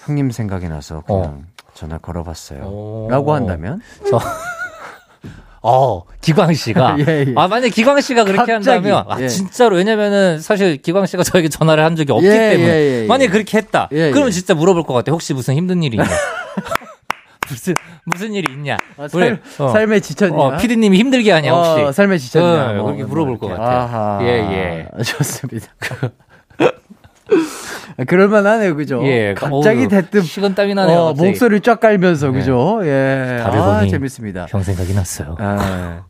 [0.00, 1.42] 형님 생각이 나서 그냥 어.
[1.78, 3.06] 전화 걸어봤어요.
[3.08, 3.80] 라고 한다면?
[4.10, 4.18] 저,
[5.62, 6.96] 어, 기광 씨가.
[7.06, 7.34] 예, 예.
[7.36, 9.28] 아, 만약 기광 씨가 그렇게 갑자기, 한다면, 아, 예.
[9.28, 12.68] 진짜로, 왜냐면은, 사실 기광 씨가 저에게 전화를 한 적이 없기 예, 때문에.
[12.68, 13.86] 예, 예, 만약 그렇게 했다.
[13.90, 15.12] 그러면 진짜 물어볼 것 같아.
[15.12, 16.08] 혹시 무슨 힘든 일이 있냐?
[17.48, 18.76] 무슨, 무슨 일이 있냐?
[18.96, 19.68] 아, 살, 어.
[19.68, 20.36] 삶에 지쳤냐?
[20.36, 21.84] 어, 피디님이 힘들게 하냐, 혹시?
[21.84, 22.70] 어, 삶에 지쳤냐?
[22.70, 24.26] 어, 뭐, 그렇게 물어볼 뭐, 것 같아요.
[24.26, 25.02] 예, 예.
[25.04, 25.68] 좋습니다.
[28.04, 29.02] 그럴만하네요, 그죠?
[29.04, 30.98] 예, 갑자기 어우, 대뜸 식은 땀이 나네요.
[30.98, 32.32] 어, 목소리 쫙 깔면서 네.
[32.38, 32.80] 그죠?
[32.84, 34.46] 예, 아, 재밌습니다.
[34.48, 35.36] 형 생각이 났어요.
[35.40, 36.04] 아,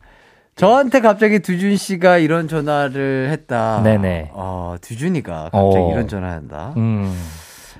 [0.55, 3.81] 저한테 갑자기 두준 씨가 이런 전화를 했다.
[3.83, 4.31] 네네.
[4.33, 5.91] 어, 두준이가 갑자기 어.
[5.91, 6.73] 이런 전화한다.
[6.77, 7.15] 음.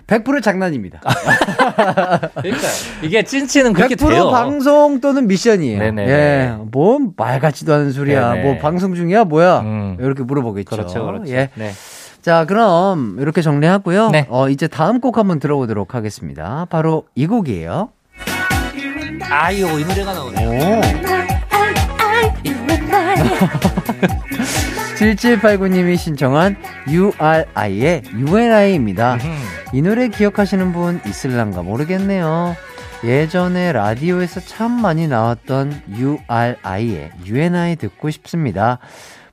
[0.08, 1.02] 100% 장난입니다.
[2.42, 2.68] 그러니까
[3.04, 4.32] 이게 찐치는 그렇게 100% 돼요.
[4.32, 5.78] 방송 또는 미션이에요.
[5.78, 6.08] 네네.
[6.08, 8.34] 예, 뭐말 같지도 않은 소리야.
[8.34, 8.44] 네네.
[8.44, 9.60] 뭐 방송 중이야, 뭐야?
[9.60, 9.98] 음.
[10.00, 10.70] 이렇게 물어보겠죠.
[10.76, 11.32] 그렇죠, 그렇죠.
[11.32, 11.50] 예.
[11.54, 11.74] 네.
[12.22, 14.10] 자, 그럼 이렇게 정리하고요.
[14.10, 14.28] 네.
[14.30, 16.66] 어, 이제 다음 곡 한번 들어보도록 하겠습니다.
[16.70, 17.90] 바로 이 곡이에요.
[19.30, 20.82] 아유, 이 노래가 나오네.
[24.98, 26.58] 7789님이 신청한
[26.90, 29.18] URI의 UNI입니다.
[29.72, 32.56] 이 노래 기억하시는 분 있을란가 모르겠네요.
[33.04, 38.80] 예전에 라디오에서 참 많이 나왔던 URI의 UNI 듣고 싶습니다.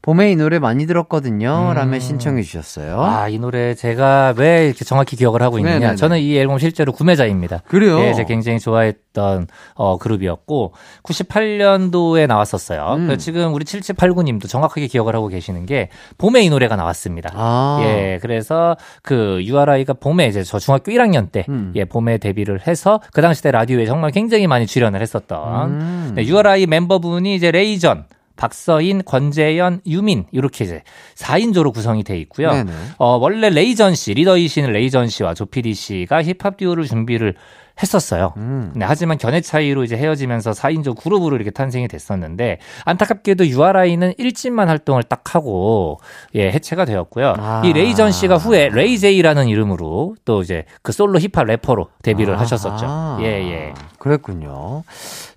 [0.07, 1.71] 봄에 이 노래 많이 들었거든요.
[1.71, 1.75] 음.
[1.75, 3.03] 라며 신청해 주셨어요.
[3.03, 5.79] 아, 이 노래 제가 왜 이렇게 정확히 기억을 하고 있느냐.
[5.81, 5.97] 네네네.
[5.97, 7.63] 저는 이 앨범 실제로 구매자입니다.
[7.67, 7.99] 그래요?
[7.99, 12.95] 예, 제가 굉장히 좋아했던 어, 그룹이었고 98년도에 나왔었어요.
[12.99, 13.19] 음.
[13.19, 15.89] 지금 우리 7789님도 정확하게 기억을 하고 계시는 게
[16.19, 17.31] 봄에 이 노래가 나왔습니다.
[17.35, 17.81] 아.
[17.83, 21.73] 예, 그래서 그 URI가 봄에 이제 저 중학교 1학년 때 음.
[21.75, 26.13] 예, 봄에 데뷔를 해서 그 당시 때 라디오에 정말 굉장히 많이 출연을 했었던 음.
[26.15, 28.05] 네, URI 멤버분이 이제 레이전
[28.37, 30.83] 박서인, 권재현, 유민 이렇게 이제
[31.17, 32.53] 4인조로 구성이 돼 있고요.
[32.53, 32.73] 네네.
[32.99, 37.35] 어, 원래 레이전 씨, 리더이신 레이전 씨와 조피디 씨가 힙합 듀오를 준비를
[37.83, 38.33] 했었어요.
[38.39, 38.73] 음.
[38.75, 45.03] 네, 하지만 견해 차이로 이제 헤어지면서 4인조 그룹으로 이렇게 탄생이 됐었는데 안타깝게도 URI는 1집만 활동을
[45.03, 45.99] 딱 하고
[46.35, 47.35] 예, 해체가 되었고요.
[47.37, 47.63] 아.
[47.67, 52.43] 이 레이전 씨가 후에 레이제이라는 이름으로 또 이제 그 솔로 힙합 래퍼로 데뷔를 아하.
[52.45, 53.19] 하셨었죠.
[53.21, 53.75] 예, 예.
[53.99, 54.83] 그랬군요.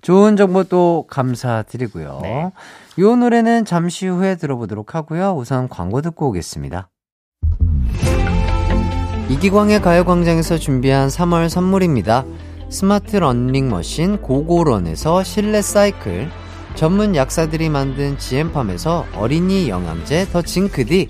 [0.00, 2.20] 좋은 정보 또 감사드리고요.
[2.22, 2.50] 네.
[3.00, 5.34] 이 노래는 잠시 후에 들어보도록 하고요.
[5.34, 6.90] 우선 광고 듣고 오겠습니다.
[9.30, 12.26] 이기광의 가요광장에서 준비한 3월 선물입니다.
[12.68, 16.28] 스마트 러닝머신 고고런에서 실내 사이클,
[16.74, 21.08] 전문 약사들이 만든 지엠팜에서 어린이 영양제 더 징크디,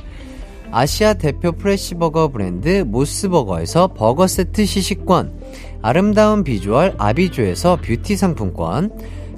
[0.70, 5.40] 아시아 대표 fresh버거 브랜드 모스버거에서 버거 세트 시식권,
[5.82, 8.92] 아름다운 비주얼 아비조에서 뷰티 상품권,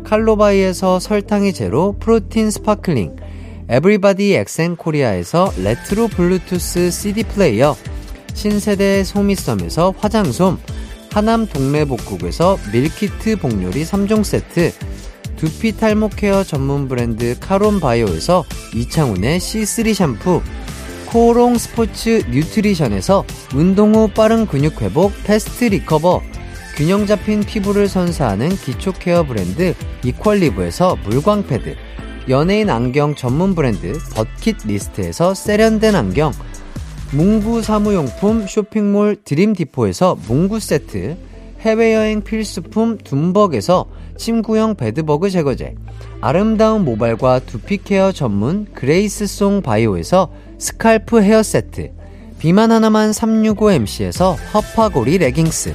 [0.05, 3.17] 칼로바이에서 설탕이 제로 프로틴 sparkling,
[3.69, 7.77] 에브리바디 엑센 코리아에서 레트로 블루투스 CD 플레이어,
[8.35, 10.59] 신세대 소미섬에서 화장솜,
[11.13, 14.73] 하남 동래복국에서 밀키트 복요리 3종 세트,
[15.37, 18.45] 두피 탈모 케어 전문 브랜드 카론 바이오에서
[18.75, 20.43] 이창훈의 C3 샴푸,
[21.07, 23.25] 코오롱 스포츠 뉴트리션에서
[23.55, 26.23] 운동 후 빠른 근육 회복 패스트 리커버,
[26.75, 31.77] 균형 잡힌 피부를 선사하는 기초 케어 브랜드 이퀄리브에서 물광 패드,
[32.31, 36.33] 연예인 안경 전문 브랜드 버킷 리스트에서 세련된 안경,
[37.13, 41.19] 문구 사무용품 쇼핑몰 드림 디포에서 문구 세트,
[41.61, 45.75] 해외여행 필수품 둠벅에서 침구형 베드버그 제거제,
[46.23, 51.93] 아름다운 모발과 두피 케어 전문 그레이스 송 바이오에서 scalp hair 세트,
[52.39, 55.75] 비만 하나만 365MC에서 허파고리 레깅스,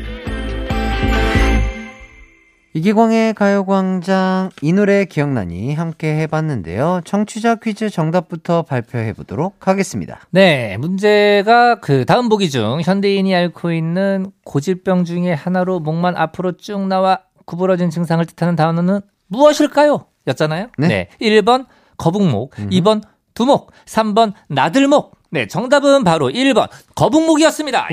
[2.73, 7.01] 이기광의 가요광장 이 노래 기억나니 함께 해봤는데요.
[7.03, 10.21] 청취자 퀴즈 정답부터 발표해 보도록 하겠습니다.
[10.29, 16.87] 네, 문제가 그 다음 보기 중 현대인이 앓고 있는 고질병 중에 하나로 목만 앞으로 쭉
[16.87, 20.05] 나와 구부러진 증상을 뜻하는 단어는 무엇일까요?
[20.27, 20.67] 였잖아요.
[20.77, 21.09] 네.
[21.19, 21.65] 1번
[21.97, 23.01] 거북목, 2번
[23.33, 25.17] 두목, 3번 나들목.
[25.29, 27.87] 네, 정답은 바로 1번 거북목이었습니다.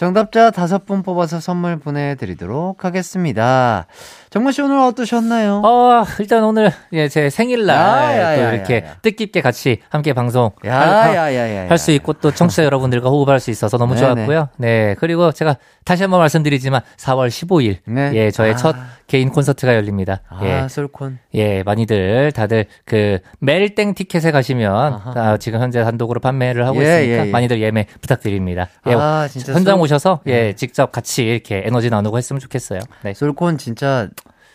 [0.00, 3.86] 정답자 다섯 분 뽑아서 선물 보내드리도록 하겠습니다.
[4.30, 5.60] 정모 씨 오늘 어떠셨나요?
[5.64, 8.96] 어, 일단 오늘 예, 제 생일날 야, 야, 또 야, 이렇게 야, 야.
[9.02, 10.52] 뜻깊게 같이 함께 방송.
[10.64, 14.14] 할 수 있고 또 청취자 여러분들과 호흡할 수 있어서 너무 네네.
[14.14, 14.48] 좋았고요.
[14.58, 14.94] 네.
[15.00, 18.12] 그리고 제가 다시 한번 말씀드리지만 4월 15일 네.
[18.14, 18.56] 예, 저의 아.
[18.56, 18.76] 첫
[19.08, 20.20] 개인 콘서트가 열립니다.
[20.28, 20.68] 아 예.
[20.68, 21.18] 솔콘.
[21.34, 24.70] 예, 많이들 다들 그 멜땡 티켓에 가시면.
[25.16, 27.30] 아, 지금 현재 단독으로 판매를 하고 예, 있으니까 예, 예.
[27.32, 28.68] 많이들 예매 부탁드립니다.
[28.86, 28.92] 예.
[28.94, 30.52] 아 진짜 현장 솔- 오셔서 예, 네.
[30.54, 32.78] 직접 같이 이렇게 에너지 나누고 했으면 좋겠어요.
[33.02, 33.12] 네.
[33.14, 34.06] 솔콘 진짜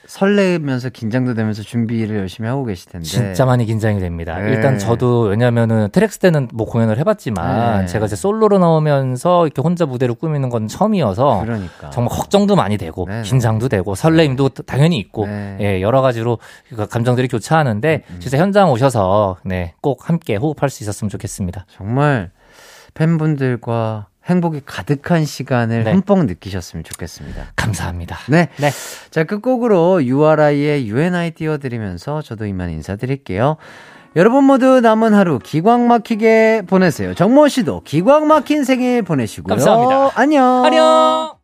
[0.08, 3.08] 설레면서 긴장도 되면서 준비를 열심히 하고 계실 텐데.
[3.08, 4.40] 진짜 많이 긴장이 됩니다.
[4.40, 4.52] 네.
[4.52, 7.86] 일단 저도 왜냐면은 트랙스 때는 뭐 공연을 해봤지만 네.
[7.88, 11.90] 제가 이제 솔로로 나오면서 이렇게 혼자 무대를 꾸미는 건 처음이어서 그러니까.
[11.90, 13.22] 정말 걱정도 많이 되고 네, 네.
[13.24, 15.58] 긴장도 되고 설레임도 당연히 있고 네.
[15.62, 16.38] 예, 여러 가지로
[16.70, 18.18] 그 감정들이 교차하는데 음.
[18.20, 21.66] 진짜 현장 오셔서 네, 꼭 함께 호흡할 수 있었으면 좋겠습니다.
[21.70, 22.32] 정말
[22.94, 25.92] 팬분들과 행복이 가득한 시간을 네.
[25.94, 27.54] 흠뻑 느끼셨으면 좋겠습니다.
[27.56, 28.18] 감사합니다.
[28.30, 28.50] 네.
[28.58, 28.70] 네.
[29.12, 33.58] 자, 끝곡으로 URI의 UNI 띄워드리면서 저도 이만 인사드릴게요.
[34.16, 37.14] 여러분 모두 남은 하루 기광 막히게 보내세요.
[37.14, 39.50] 정모 씨도 기광 막힌 생일 보내시고요.
[39.50, 40.12] 감사합니다.
[40.16, 40.66] 안녕.
[40.66, 41.36] 안녕!